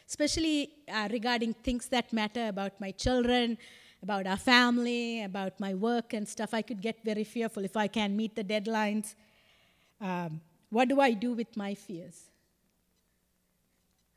especially 0.09 0.71
uh, 0.89 1.09
regarding 1.11 1.53
things 1.53 1.89
that 1.89 2.13
matter 2.13 2.49
about 2.49 2.81
my 2.81 2.91
children, 2.93 3.59
about 4.03 4.27
our 4.27 4.37
family, 4.37 5.23
about 5.23 5.59
my 5.59 5.75
work 5.75 6.13
and 6.13 6.29
stuff. 6.29 6.55
I 6.55 6.63
could 6.63 6.81
get 6.81 6.97
very 7.05 7.25
fearful 7.25 7.65
if 7.65 7.77
I 7.77 7.89
can't 7.89 8.15
meet 8.15 8.37
the 8.37 8.45
deadlines. 8.45 9.15
Um, 10.01 10.41
what 10.71 10.89
do 10.89 11.01
I 11.01 11.13
do 11.13 11.33
with 11.33 11.57
my 11.57 11.75
fears? 11.75 12.31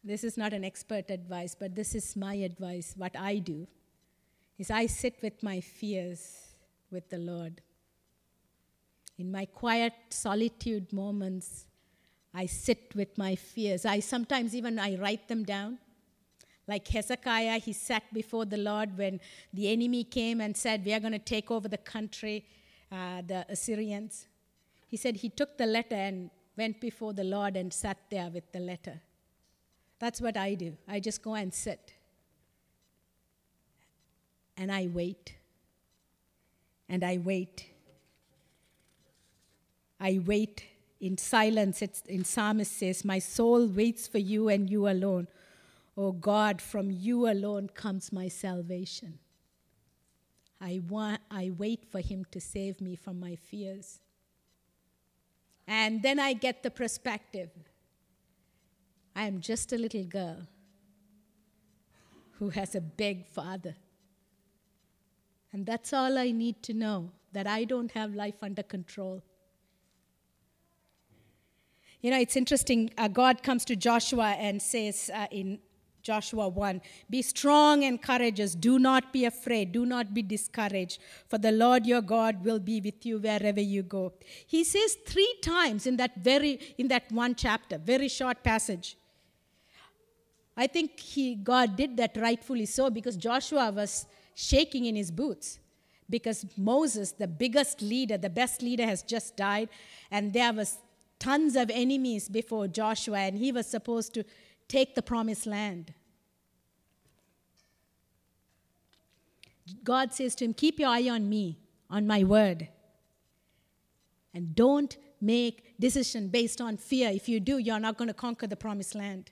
This 0.04 0.24
is 0.24 0.38
not 0.38 0.54
an 0.54 0.64
expert 0.64 1.10
advice, 1.10 1.56
but 1.56 1.76
this 1.76 1.96
is 1.96 2.16
my 2.16 2.36
advice. 2.36 2.94
What 2.96 3.16
I 3.18 3.40
do 3.40 3.68
is 4.58 4.72
I 4.72 4.86
sit 4.86 5.16
with 5.22 5.42
my 5.44 5.60
fears 5.62 6.22
with 6.92 7.10
the 7.10 7.18
Lord. 7.18 7.62
In 9.18 9.32
my 9.32 9.46
quiet 9.46 9.94
solitude 10.10 10.94
moments, 10.94 11.66
I 12.38 12.46
sit 12.46 12.94
with 12.96 13.18
my 13.18 13.34
fears. 13.36 13.84
I 13.84 14.00
sometimes 14.00 14.54
even 14.54 14.78
I 14.78 14.96
write 14.98 15.28
them 15.28 15.44
down. 15.44 15.80
Like 16.68 16.88
Hezekiah, 16.88 17.58
he 17.58 17.74
sat 17.74 18.04
before 18.14 18.46
the 18.46 18.58
Lord 18.58 18.96
when 18.96 19.20
the 19.52 19.72
enemy 19.74 20.04
came 20.04 20.40
and 20.40 20.56
said, 20.56 20.86
We 20.86 20.94
are 20.94 21.00
going 21.00 21.14
to 21.14 21.20
take 21.36 21.50
over 21.50 21.68
the 21.68 21.80
country, 21.80 22.46
uh, 22.92 23.24
the 23.26 23.44
Assyrians. 23.50 24.28
He 24.88 24.98
said 24.98 25.16
he 25.16 25.30
took 25.30 25.58
the 25.58 25.66
letter 25.66 25.96
and 25.96 26.30
went 26.56 26.80
before 26.80 27.12
the 27.12 27.24
Lord 27.24 27.58
and 27.58 27.74
sat 27.74 27.98
there 28.12 28.30
with 28.30 28.52
the 28.52 28.60
letter. 28.60 29.02
That's 29.98 30.22
what 30.22 30.38
I 30.38 30.54
do. 30.54 30.78
I 30.88 31.00
just 31.00 31.24
go 31.24 31.34
and 31.34 31.52
sit. 31.52 31.92
And 34.56 34.72
I 34.72 34.90
wait. 34.94 35.34
And 36.88 37.04
I 37.04 37.18
wait. 37.18 37.66
I 40.00 40.22
wait 40.24 40.77
in 41.00 41.18
silence. 41.18 41.82
It's, 41.82 42.02
in 42.02 42.24
Psalmist 42.24 42.78
says, 42.78 43.06
My 43.06 43.20
soul 43.20 43.68
waits 43.68 44.08
for 44.08 44.18
you 44.18 44.50
and 44.50 44.70
you 44.70 44.88
alone. 44.88 45.28
Oh 45.96 46.12
God, 46.12 46.62
from 46.62 46.92
you 46.92 47.30
alone 47.30 47.70
comes 47.74 48.12
my 48.12 48.28
salvation. 48.28 49.20
I, 50.60 50.82
want, 50.88 51.22
I 51.30 51.52
wait 51.56 51.86
for 51.92 52.00
him 52.00 52.26
to 52.32 52.42
save 52.42 52.82
me 52.82 52.96
from 52.96 53.20
my 53.20 53.36
fears. 53.36 54.00
And 55.68 56.02
then 56.02 56.20
I 56.20 56.34
get 56.34 56.64
the 56.64 56.72
perspective 56.72 57.50
I 59.16 59.26
am 59.26 59.42
just 59.42 59.74
a 59.74 59.80
little 59.80 60.04
girl 60.04 60.44
who 62.34 62.50
has 62.52 62.76
a 62.76 62.82
big 62.82 63.26
father. 63.26 63.76
And 65.52 65.66
that's 65.66 65.92
all 65.92 66.20
I 66.20 66.30
need 66.30 66.62
to 66.64 66.74
know 66.76 67.10
that 67.34 67.48
I 67.48 67.64
don't 67.64 67.92
have 67.94 68.14
life 68.14 68.44
under 68.44 68.62
control. 68.62 69.24
You 72.02 72.12
know, 72.12 72.20
it's 72.20 72.36
interesting. 72.36 72.92
Uh, 72.98 73.08
God 73.08 73.42
comes 73.44 73.66
to 73.66 73.76
Joshua 73.76 74.36
and 74.38 74.62
says 74.62 75.10
uh, 75.14 75.26
in 75.32 75.60
Joshua 76.04 76.48
1 76.48 76.82
Be 77.10 77.22
strong 77.22 77.84
and 77.84 78.02
courageous. 78.02 78.56
Do 78.56 78.80
not 78.80 79.12
be 79.12 79.26
afraid. 79.26 79.72
Do 79.72 79.86
not 79.86 80.14
be 80.14 80.22
discouraged. 80.22 81.00
For 81.28 81.38
the 81.38 81.52
Lord 81.52 81.86
your 81.86 82.02
God 82.02 82.46
will 82.46 82.60
be 82.60 82.80
with 82.80 83.06
you 83.06 83.18
wherever 83.18 83.60
you 83.60 83.84
go. 83.84 84.14
He 84.46 84.64
says 84.64 84.96
three 85.06 85.36
times 85.42 85.86
in 85.86 85.98
that 85.98 86.16
very 86.18 86.60
in 86.78 86.88
that 86.88 87.12
one 87.12 87.36
chapter, 87.36 87.78
very 87.78 88.08
short 88.08 88.44
passage. 88.44 88.96
I 90.56 90.66
think 90.68 91.00
he, 91.00 91.36
God 91.36 91.76
did 91.76 91.98
that 91.98 92.18
rightfully 92.18 92.66
so 92.66 92.90
because 92.90 93.16
Joshua 93.16 93.72
was 93.72 94.08
shaking 94.34 94.86
in 94.86 94.96
his 94.96 95.12
boots 95.12 95.60
because 96.10 96.46
Moses, 96.56 97.12
the 97.12 97.28
biggest 97.28 97.82
leader, 97.82 98.18
the 98.18 98.30
best 98.30 98.62
leader, 98.62 98.86
has 98.86 99.04
just 99.04 99.36
died, 99.36 99.70
and 100.10 100.34
there 100.34 100.54
was 100.54 100.78
tons 101.20 101.56
of 101.56 101.70
enemies 101.70 102.30
before 102.30 102.68
Joshua, 102.68 103.20
and 103.20 103.38
he 103.38 103.52
was 103.52 103.68
supposed 103.68 104.14
to 104.14 104.24
take 104.68 104.96
the 104.96 105.02
promised 105.02 105.46
land. 105.46 105.94
God 109.84 110.14
says 110.14 110.36
to 110.36 110.46
him, 110.46 110.54
Keep 110.54 110.80
your 110.80 110.90
eye 110.90 111.10
on 111.10 111.28
me, 111.30 111.60
on 111.90 112.08
my 112.08 112.24
word, 112.24 112.70
and 114.34 114.56
don't 114.56 114.98
make 115.20 115.80
decision 115.80 116.30
based 116.30 116.62
on 116.62 116.78
fear. 116.78 117.10
If 117.10 117.28
you 117.28 117.40
do, 117.40 117.58
you're 117.58 117.80
not 117.80 117.98
going 117.98 118.08
to 118.08 118.14
conquer 118.14 118.48
the 118.48 118.56
promised 118.56 118.96
land. 118.96 119.32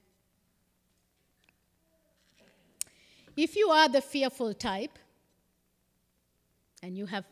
If 3.37 3.55
you 3.55 3.69
are 3.69 3.89
the 3.89 4.01
fearful 4.01 4.53
type 4.53 4.97
and 6.81 6.97
you 6.97 7.05
have 7.05 7.25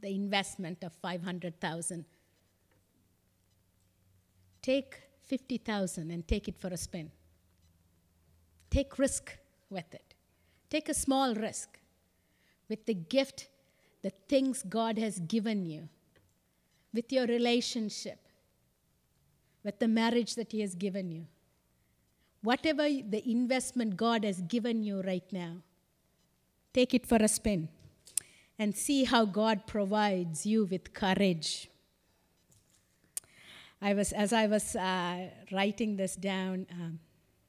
the 0.00 0.14
investment 0.14 0.82
of 0.82 0.92
500,000, 0.94 2.04
take 4.68 5.00
50,000 5.22 6.10
and 6.10 6.28
take 6.28 6.46
it 6.46 6.58
for 6.58 6.68
a 6.68 6.76
spin. 6.76 7.10
Take 8.70 8.98
risk 8.98 9.38
with 9.70 9.94
it. 9.94 10.14
Take 10.68 10.90
a 10.90 10.94
small 10.94 11.34
risk 11.34 11.78
with 12.68 12.84
the 12.84 12.92
gift, 12.92 13.48
the 14.02 14.12
things 14.28 14.62
God 14.68 14.98
has 14.98 15.20
given 15.20 15.64
you, 15.64 15.88
with 16.92 17.10
your 17.10 17.26
relationship, 17.26 18.18
with 19.64 19.78
the 19.78 19.88
marriage 19.88 20.34
that 20.34 20.52
He 20.52 20.60
has 20.60 20.74
given 20.74 21.10
you. 21.10 21.24
Whatever 22.42 22.88
the 23.14 23.22
investment 23.24 23.96
God 23.96 24.22
has 24.22 24.42
given 24.42 24.82
you 24.82 25.00
right 25.00 25.32
now, 25.32 25.54
take 26.74 26.92
it 26.92 27.06
for 27.06 27.16
a 27.16 27.28
spin 27.28 27.68
and 28.58 28.76
see 28.76 29.04
how 29.04 29.24
God 29.24 29.66
provides 29.66 30.44
you 30.44 30.66
with 30.66 30.92
courage. 30.92 31.70
I 33.80 33.94
was, 33.94 34.12
as 34.12 34.32
I 34.32 34.46
was 34.46 34.74
uh, 34.74 35.28
writing 35.52 35.96
this 35.96 36.16
down, 36.16 36.66
um, 36.72 36.98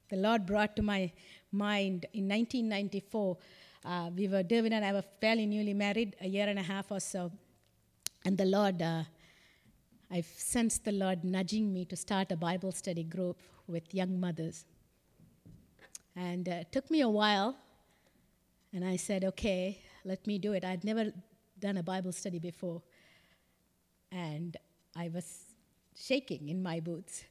the 0.10 0.18
Lord 0.18 0.46
brought 0.46 0.76
to 0.76 0.84
my 0.84 1.12
mind 1.52 2.06
in 2.14 2.28
1994. 2.28 3.38
Uh, 3.84 4.10
we 4.16 4.28
were, 4.28 4.44
David 4.44 4.74
and 4.74 4.86
I 4.86 4.94
were 4.94 5.04
fairly 5.22 5.48
newly 5.48 5.74
married, 5.74 6.16
a 6.22 6.28
year 6.28 6.48
and 6.48 6.60
a 6.60 6.64
half 6.64 6.92
or 6.92 7.00
so. 7.00 7.32
And 8.26 8.38
the 8.38 8.46
Lord, 8.46 8.80
uh, 8.82 9.04
I've 10.12 10.28
sensed 10.38 10.86
the 10.86 10.92
Lord 10.92 11.24
nudging 11.24 11.74
me 11.74 11.86
to 11.86 11.96
start 11.96 12.32
a 12.32 12.38
Bible 12.38 12.72
study 12.72 13.04
group 13.04 13.42
with 13.68 13.94
young 13.94 14.20
mothers. 14.20 14.66
And 16.16 16.48
uh, 16.48 16.64
it 16.64 16.72
took 16.72 16.92
me 16.92 17.02
a 17.02 17.10
while, 17.10 17.56
and 18.72 18.86
I 18.86 18.98
said, 18.98 19.24
okay, 19.24 19.80
let 20.06 20.28
me 20.28 20.38
do 20.38 20.54
it. 20.54 20.64
I'd 20.64 20.84
never 20.84 21.12
done 21.60 21.78
a 21.78 21.84
Bible 21.84 22.12
study 22.12 22.38
before. 22.38 22.84
And 24.12 24.58
I 24.96 25.10
was 25.10 25.49
shaking 26.00 26.50
in 26.50 26.64
my 26.64 26.80
boots. 26.80 27.24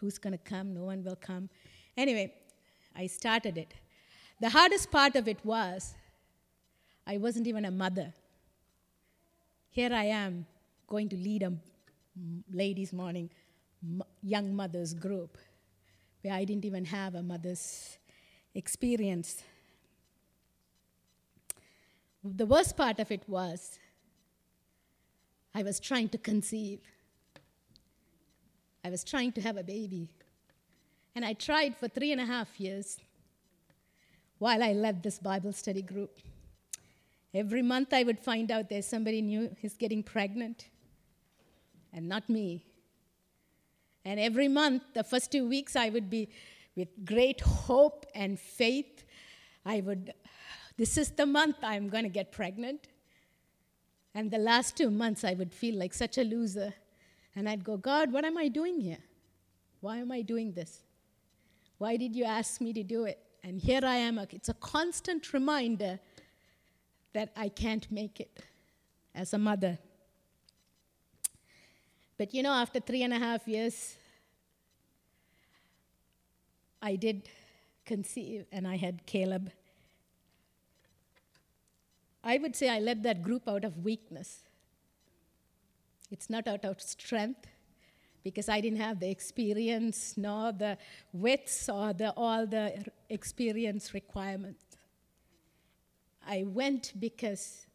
Who's 0.00 0.18
going 0.18 0.32
to 0.32 0.38
come? 0.38 0.74
No 0.74 0.84
one 0.84 1.04
will 1.04 1.16
come. 1.16 1.48
Anyway, 1.96 2.32
I 2.96 3.06
started 3.06 3.58
it. 3.58 3.74
The 4.40 4.48
hardest 4.48 4.90
part 4.90 5.14
of 5.14 5.28
it 5.28 5.38
was 5.44 5.94
I 7.06 7.18
wasn't 7.18 7.46
even 7.46 7.64
a 7.64 7.70
mother. 7.70 8.12
Here 9.70 9.90
I 9.92 10.04
am 10.04 10.46
going 10.88 11.08
to 11.10 11.16
lead 11.16 11.42
a 11.42 11.52
ladies' 12.52 12.92
morning 12.92 13.30
young 14.22 14.54
mothers 14.54 14.94
group 14.94 15.38
where 16.22 16.34
I 16.34 16.44
didn't 16.44 16.64
even 16.64 16.84
have 16.84 17.14
a 17.14 17.22
mother's 17.22 17.98
experience. 18.54 19.42
The 22.22 22.46
worst 22.46 22.76
part 22.76 23.00
of 23.00 23.10
it 23.10 23.22
was 23.26 23.78
I 25.54 25.62
was 25.62 25.80
trying 25.80 26.08
to 26.10 26.18
conceive. 26.18 26.80
I 28.84 28.90
was 28.90 29.04
trying 29.04 29.32
to 29.32 29.40
have 29.40 29.56
a 29.56 29.62
baby. 29.62 30.08
And 31.14 31.24
I 31.24 31.34
tried 31.34 31.76
for 31.76 31.88
three 31.88 32.12
and 32.12 32.20
a 32.20 32.26
half 32.26 32.58
years 32.58 32.98
while 34.38 34.62
I 34.62 34.72
led 34.72 35.02
this 35.02 35.18
Bible 35.18 35.52
study 35.52 35.82
group. 35.82 36.18
Every 37.34 37.62
month 37.62 37.94
I 37.94 38.02
would 38.02 38.18
find 38.18 38.50
out 38.50 38.68
there's 38.68 38.86
somebody 38.86 39.22
new 39.22 39.54
who's 39.60 39.74
getting 39.74 40.02
pregnant, 40.02 40.66
and 41.92 42.08
not 42.08 42.28
me. 42.28 42.64
And 44.04 44.18
every 44.18 44.48
month, 44.48 44.82
the 44.94 45.04
first 45.04 45.30
two 45.30 45.48
weeks, 45.48 45.76
I 45.76 45.88
would 45.88 46.10
be 46.10 46.28
with 46.74 46.88
great 47.04 47.40
hope 47.40 48.04
and 48.14 48.38
faith. 48.38 49.04
I 49.64 49.80
would, 49.80 50.12
this 50.76 50.98
is 50.98 51.12
the 51.12 51.26
month 51.26 51.56
I'm 51.62 51.88
going 51.88 52.04
to 52.04 52.10
get 52.10 52.32
pregnant. 52.32 52.88
And 54.14 54.30
the 54.30 54.38
last 54.38 54.76
two 54.76 54.90
months, 54.90 55.24
I 55.24 55.34
would 55.34 55.54
feel 55.54 55.78
like 55.78 55.94
such 55.94 56.18
a 56.18 56.24
loser. 56.24 56.74
And 57.34 57.48
I'd 57.48 57.64
go, 57.64 57.76
God, 57.76 58.12
what 58.12 58.24
am 58.24 58.36
I 58.36 58.48
doing 58.48 58.80
here? 58.80 59.02
Why 59.80 59.98
am 59.98 60.12
I 60.12 60.22
doing 60.22 60.52
this? 60.52 60.82
Why 61.78 61.96
did 61.96 62.14
you 62.14 62.24
ask 62.24 62.60
me 62.60 62.72
to 62.72 62.82
do 62.82 63.04
it? 63.04 63.18
And 63.42 63.60
here 63.60 63.80
I 63.82 63.96
am. 63.96 64.18
It's 64.18 64.48
a 64.48 64.54
constant 64.54 65.32
reminder 65.32 65.98
that 67.12 67.32
I 67.36 67.48
can't 67.48 67.90
make 67.90 68.20
it 68.20 68.42
as 69.14 69.32
a 69.34 69.38
mother. 69.38 69.78
But 72.18 72.32
you 72.32 72.42
know, 72.42 72.52
after 72.52 72.78
three 72.78 73.02
and 73.02 73.12
a 73.12 73.18
half 73.18 73.48
years, 73.48 73.96
I 76.80 76.96
did 76.96 77.28
conceive 77.84 78.46
and 78.52 78.66
I 78.66 78.76
had 78.76 79.04
Caleb. 79.06 79.50
I 82.24 82.38
would 82.38 82.54
say 82.54 82.68
I 82.68 82.78
led 82.78 83.02
that 83.02 83.22
group 83.22 83.48
out 83.48 83.64
of 83.64 83.84
weakness. 83.84 84.44
It's 86.12 86.28
not 86.28 86.46
out 86.46 86.66
of 86.66 86.78
strength 86.78 87.46
because 88.22 88.50
I 88.50 88.60
didn't 88.60 88.80
have 88.80 89.00
the 89.00 89.08
experience 89.08 90.14
nor 90.18 90.52
the 90.52 90.76
wits 91.14 91.70
or 91.70 91.94
the, 91.94 92.12
all 92.14 92.46
the 92.46 92.84
experience 93.08 93.94
requirements. 93.94 94.62
I 96.24 96.44
went 96.46 96.92
because 97.00 97.66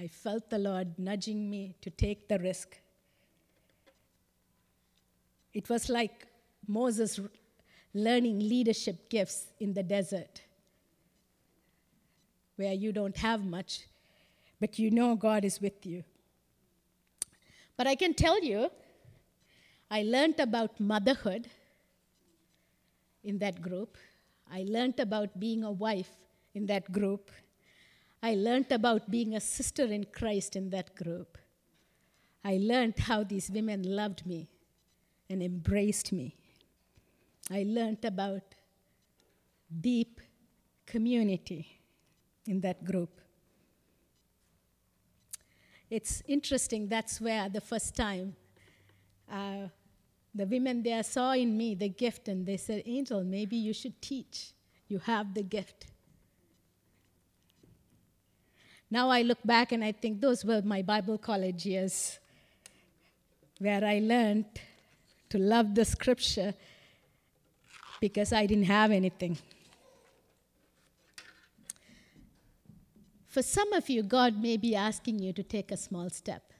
I 0.00 0.08
felt 0.08 0.48
the 0.48 0.58
Lord 0.58 0.98
nudging 0.98 1.50
me 1.50 1.76
to 1.82 1.90
take 1.90 2.26
the 2.26 2.38
risk. 2.38 2.78
It 5.52 5.68
was 5.68 5.90
like 5.90 6.26
Moses 6.66 7.20
learning 7.92 8.38
leadership 8.38 9.10
gifts 9.10 9.48
in 9.60 9.74
the 9.74 9.82
desert, 9.82 10.40
where 12.56 12.72
you 12.72 12.92
don't 12.92 13.18
have 13.18 13.44
much, 13.44 13.86
but 14.58 14.78
you 14.78 14.90
know 14.90 15.14
God 15.14 15.44
is 15.44 15.60
with 15.60 15.84
you. 15.84 16.02
But 17.76 17.86
I 17.86 17.94
can 17.94 18.14
tell 18.14 18.42
you, 18.42 18.70
I 19.90 20.02
learned 20.02 20.40
about 20.40 20.78
motherhood 20.80 21.48
in 23.22 23.38
that 23.38 23.60
group. 23.60 23.96
I 24.50 24.64
learned 24.68 25.00
about 25.00 25.38
being 25.38 25.64
a 25.64 25.72
wife 25.72 26.10
in 26.54 26.66
that 26.66 26.92
group. 26.92 27.30
I 28.22 28.34
learned 28.34 28.70
about 28.70 29.10
being 29.10 29.34
a 29.34 29.40
sister 29.40 29.84
in 29.84 30.04
Christ 30.04 30.56
in 30.56 30.70
that 30.70 30.94
group. 30.94 31.38
I 32.44 32.58
learned 32.60 32.98
how 32.98 33.24
these 33.24 33.50
women 33.50 33.82
loved 33.82 34.26
me 34.26 34.48
and 35.30 35.42
embraced 35.42 36.12
me. 36.12 36.36
I 37.50 37.64
learned 37.66 38.04
about 38.04 38.42
deep 39.80 40.20
community 40.86 41.80
in 42.46 42.60
that 42.60 42.84
group. 42.84 43.21
It's 45.92 46.22
interesting, 46.26 46.88
that's 46.88 47.20
where 47.20 47.50
the 47.50 47.60
first 47.60 47.94
time 47.94 48.34
uh, 49.30 49.68
the 50.34 50.46
women 50.46 50.82
there 50.82 51.02
saw 51.02 51.32
in 51.32 51.54
me 51.54 51.74
the 51.74 51.90
gift 51.90 52.28
and 52.28 52.46
they 52.46 52.56
said, 52.56 52.82
Angel, 52.86 53.22
maybe 53.22 53.56
you 53.56 53.74
should 53.74 54.00
teach. 54.00 54.54
You 54.88 55.00
have 55.00 55.34
the 55.34 55.42
gift. 55.42 55.88
Now 58.90 59.10
I 59.10 59.20
look 59.20 59.40
back 59.44 59.72
and 59.72 59.84
I 59.84 59.92
think 59.92 60.22
those 60.22 60.46
were 60.46 60.62
my 60.62 60.80
Bible 60.80 61.18
college 61.18 61.66
years 61.66 62.18
where 63.58 63.84
I 63.84 63.98
learned 63.98 64.46
to 65.28 65.36
love 65.36 65.74
the 65.74 65.84
scripture 65.84 66.54
because 68.00 68.32
I 68.32 68.46
didn't 68.46 68.64
have 68.64 68.92
anything. 68.92 69.36
For 73.32 73.42
some 73.42 73.72
of 73.72 73.88
you, 73.88 74.02
God 74.02 74.42
may 74.42 74.58
be 74.58 74.76
asking 74.76 75.20
you 75.20 75.32
to 75.32 75.42
take 75.42 75.72
a 75.72 75.76
small 75.78 76.10
step. 76.10 76.52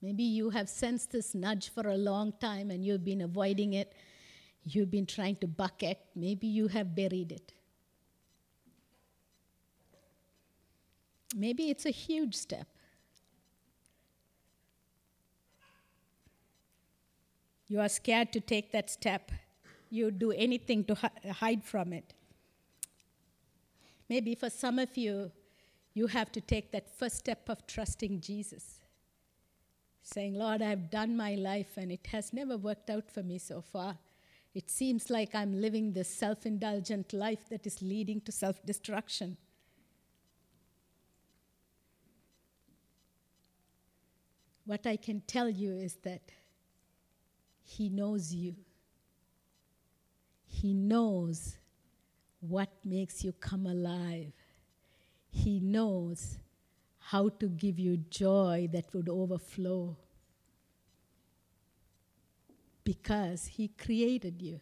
Maybe 0.00 0.22
you 0.22 0.50
have 0.50 0.68
sensed 0.68 1.10
this 1.10 1.34
nudge 1.34 1.68
for 1.68 1.88
a 1.88 1.96
long 1.96 2.32
time 2.40 2.70
and 2.70 2.84
you've 2.84 3.04
been 3.04 3.22
avoiding 3.22 3.72
it. 3.72 3.92
You've 4.62 4.92
been 4.92 5.04
trying 5.04 5.34
to 5.36 5.48
buck 5.48 5.82
it. 5.82 5.98
Maybe 6.14 6.46
you 6.46 6.68
have 6.68 6.94
buried 6.94 7.32
it. 7.32 7.54
Maybe 11.34 11.68
it's 11.70 11.84
a 11.84 11.90
huge 11.90 12.36
step. 12.36 12.68
You 17.66 17.80
are 17.80 17.88
scared 17.88 18.32
to 18.34 18.38
take 18.38 18.70
that 18.70 18.90
step. 18.90 19.32
You 19.90 20.12
do 20.12 20.30
anything 20.30 20.84
to 20.84 20.94
hide 21.32 21.64
from 21.64 21.92
it. 21.92 22.13
Maybe 24.08 24.34
for 24.34 24.50
some 24.50 24.78
of 24.78 24.96
you, 24.96 25.32
you 25.94 26.08
have 26.08 26.30
to 26.32 26.40
take 26.40 26.72
that 26.72 26.90
first 26.98 27.16
step 27.16 27.48
of 27.48 27.66
trusting 27.66 28.20
Jesus. 28.20 28.80
Saying, 30.02 30.34
Lord, 30.34 30.60
I've 30.60 30.90
done 30.90 31.16
my 31.16 31.34
life 31.34 31.76
and 31.76 31.90
it 31.90 32.06
has 32.08 32.32
never 32.32 32.58
worked 32.58 32.90
out 32.90 33.10
for 33.10 33.22
me 33.22 33.38
so 33.38 33.62
far. 33.62 33.96
It 34.54 34.70
seems 34.70 35.10
like 35.10 35.34
I'm 35.34 35.60
living 35.60 35.92
this 35.92 36.08
self 36.08 36.46
indulgent 36.46 37.12
life 37.12 37.48
that 37.48 37.66
is 37.66 37.80
leading 37.80 38.20
to 38.22 38.32
self 38.32 38.64
destruction. 38.64 39.36
What 44.66 44.86
I 44.86 44.96
can 44.96 45.22
tell 45.26 45.48
you 45.48 45.76
is 45.76 45.94
that 46.04 46.32
He 47.62 47.88
knows 47.88 48.32
you. 48.32 48.54
He 50.46 50.72
knows 50.72 51.56
what 52.48 52.68
makes 52.84 53.24
you 53.24 53.32
come 53.32 53.66
alive. 53.66 54.32
He 55.30 55.60
knows 55.60 56.38
how 56.98 57.28
to 57.28 57.48
give 57.48 57.78
you 57.78 57.96
joy 57.96 58.68
that 58.72 58.92
would 58.94 59.08
overflow 59.08 59.96
because 62.84 63.46
He 63.46 63.68
created 63.68 64.40
you. 64.40 64.60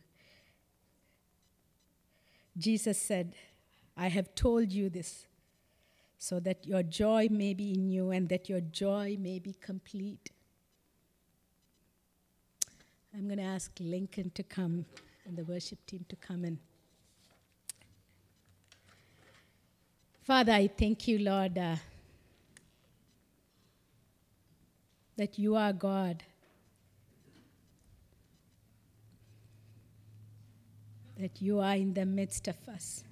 Jesus 2.57 3.01
said, 3.01 3.35
I 3.97 4.09
have 4.09 4.35
told 4.35 4.73
you 4.73 4.89
this 4.89 5.27
so 6.19 6.39
that 6.41 6.67
your 6.67 6.83
joy 6.83 7.29
may 7.31 7.53
be 7.53 7.73
in 7.73 7.91
you 7.91 8.11
and 8.11 8.29
that 8.29 8.49
your 8.49 8.61
joy 8.61 9.17
may 9.19 9.39
be 9.39 9.55
complete. 9.61 10.31
I'm 13.15 13.27
going 13.27 13.39
to 13.39 13.45
ask 13.45 13.73
Lincoln 13.81 14.31
to 14.35 14.43
come 14.43 14.85
and 15.27 15.37
the 15.37 15.45
worship 15.45 15.85
team 15.87 16.05
to 16.09 16.17
come 16.17 16.45
in. 16.45 16.59
Father, 20.23 20.53
I 20.53 20.69
thank 20.69 21.09
you, 21.09 21.19
Lord, 21.19 21.59
uh, 21.59 21.75
that 25.17 25.37
you 25.37 25.57
are 25.57 25.73
God. 25.73 26.23
That 31.19 31.43
you 31.43 31.59
are 31.59 31.75
in 31.75 31.93
the 31.93 32.07
midst 32.07 32.47
of 32.47 32.57
us. 32.69 33.03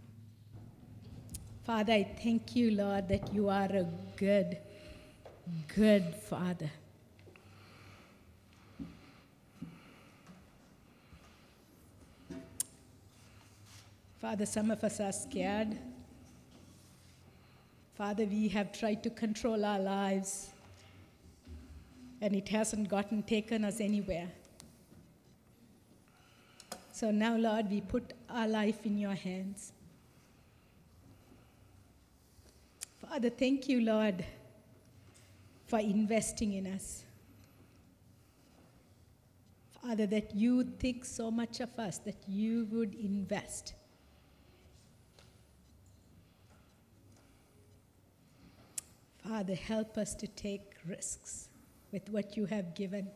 Father, 1.65 1.95
I 1.95 2.05
thank 2.23 2.55
you, 2.55 2.71
Lord, 2.71 3.09
that 3.09 3.35
you 3.35 3.49
are 3.49 3.65
a 3.73 3.89
good, 4.17 4.59
good 5.75 6.15
Father. 6.15 6.71
Father, 14.21 14.47
some 14.47 14.71
of 14.71 14.85
us 14.85 15.01
are 15.01 15.13
scared. 15.13 15.77
Father, 18.01 18.25
we 18.25 18.49
have 18.49 18.73
tried 18.73 19.03
to 19.03 19.11
control 19.11 19.63
our 19.63 19.79
lives, 19.79 20.49
and 22.23 22.35
it 22.35 22.49
hasn't 22.49 22.89
gotten 22.89 23.23
taken 23.23 23.63
us 23.63 23.79
anywhere. 23.79 24.29
So 26.93 27.11
now, 27.11 27.37
Lord, 27.37 27.71
we 27.71 27.83
put 27.83 28.15
our 28.31 28.49
life 28.49 28.87
in 28.87 28.97
your 28.97 29.13
hands. 29.13 29.75
Father, 33.07 33.29
thank 33.29 33.69
you, 33.69 33.83
Lord, 33.83 34.25
for 35.67 35.79
investing 35.79 36.55
in 36.55 36.69
us. 36.69 37.05
Father, 39.83 40.07
that 40.07 40.35
you 40.35 40.65
think 40.65 41.05
so 41.05 41.31
much 41.31 41.61
of 41.61 41.79
us 41.79 41.99
that 41.99 42.27
you 42.27 42.67
would 42.71 42.95
invest. 42.95 43.75
Father, 49.31 49.55
help 49.55 49.97
us 49.97 50.13
to 50.17 50.27
take 50.27 50.73
risks 50.89 51.51
with 51.93 52.09
what 52.09 52.37
you 52.37 52.47
have 52.47 52.75
given. 52.75 53.09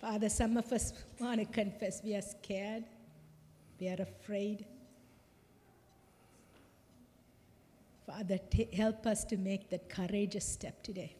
Father, 0.00 0.30
some 0.30 0.56
of 0.56 0.72
us 0.72 0.94
want 1.18 1.40
to 1.40 1.44
confess 1.44 2.00
we 2.02 2.14
are 2.14 2.22
scared, 2.22 2.84
we 3.78 3.88
are 3.90 4.00
afraid. 4.00 4.64
Father, 8.06 8.38
t- 8.48 8.70
help 8.72 9.06
us 9.06 9.22
to 9.24 9.36
make 9.36 9.68
that 9.68 9.90
courageous 9.90 10.46
step 10.46 10.82
today. 10.82 11.19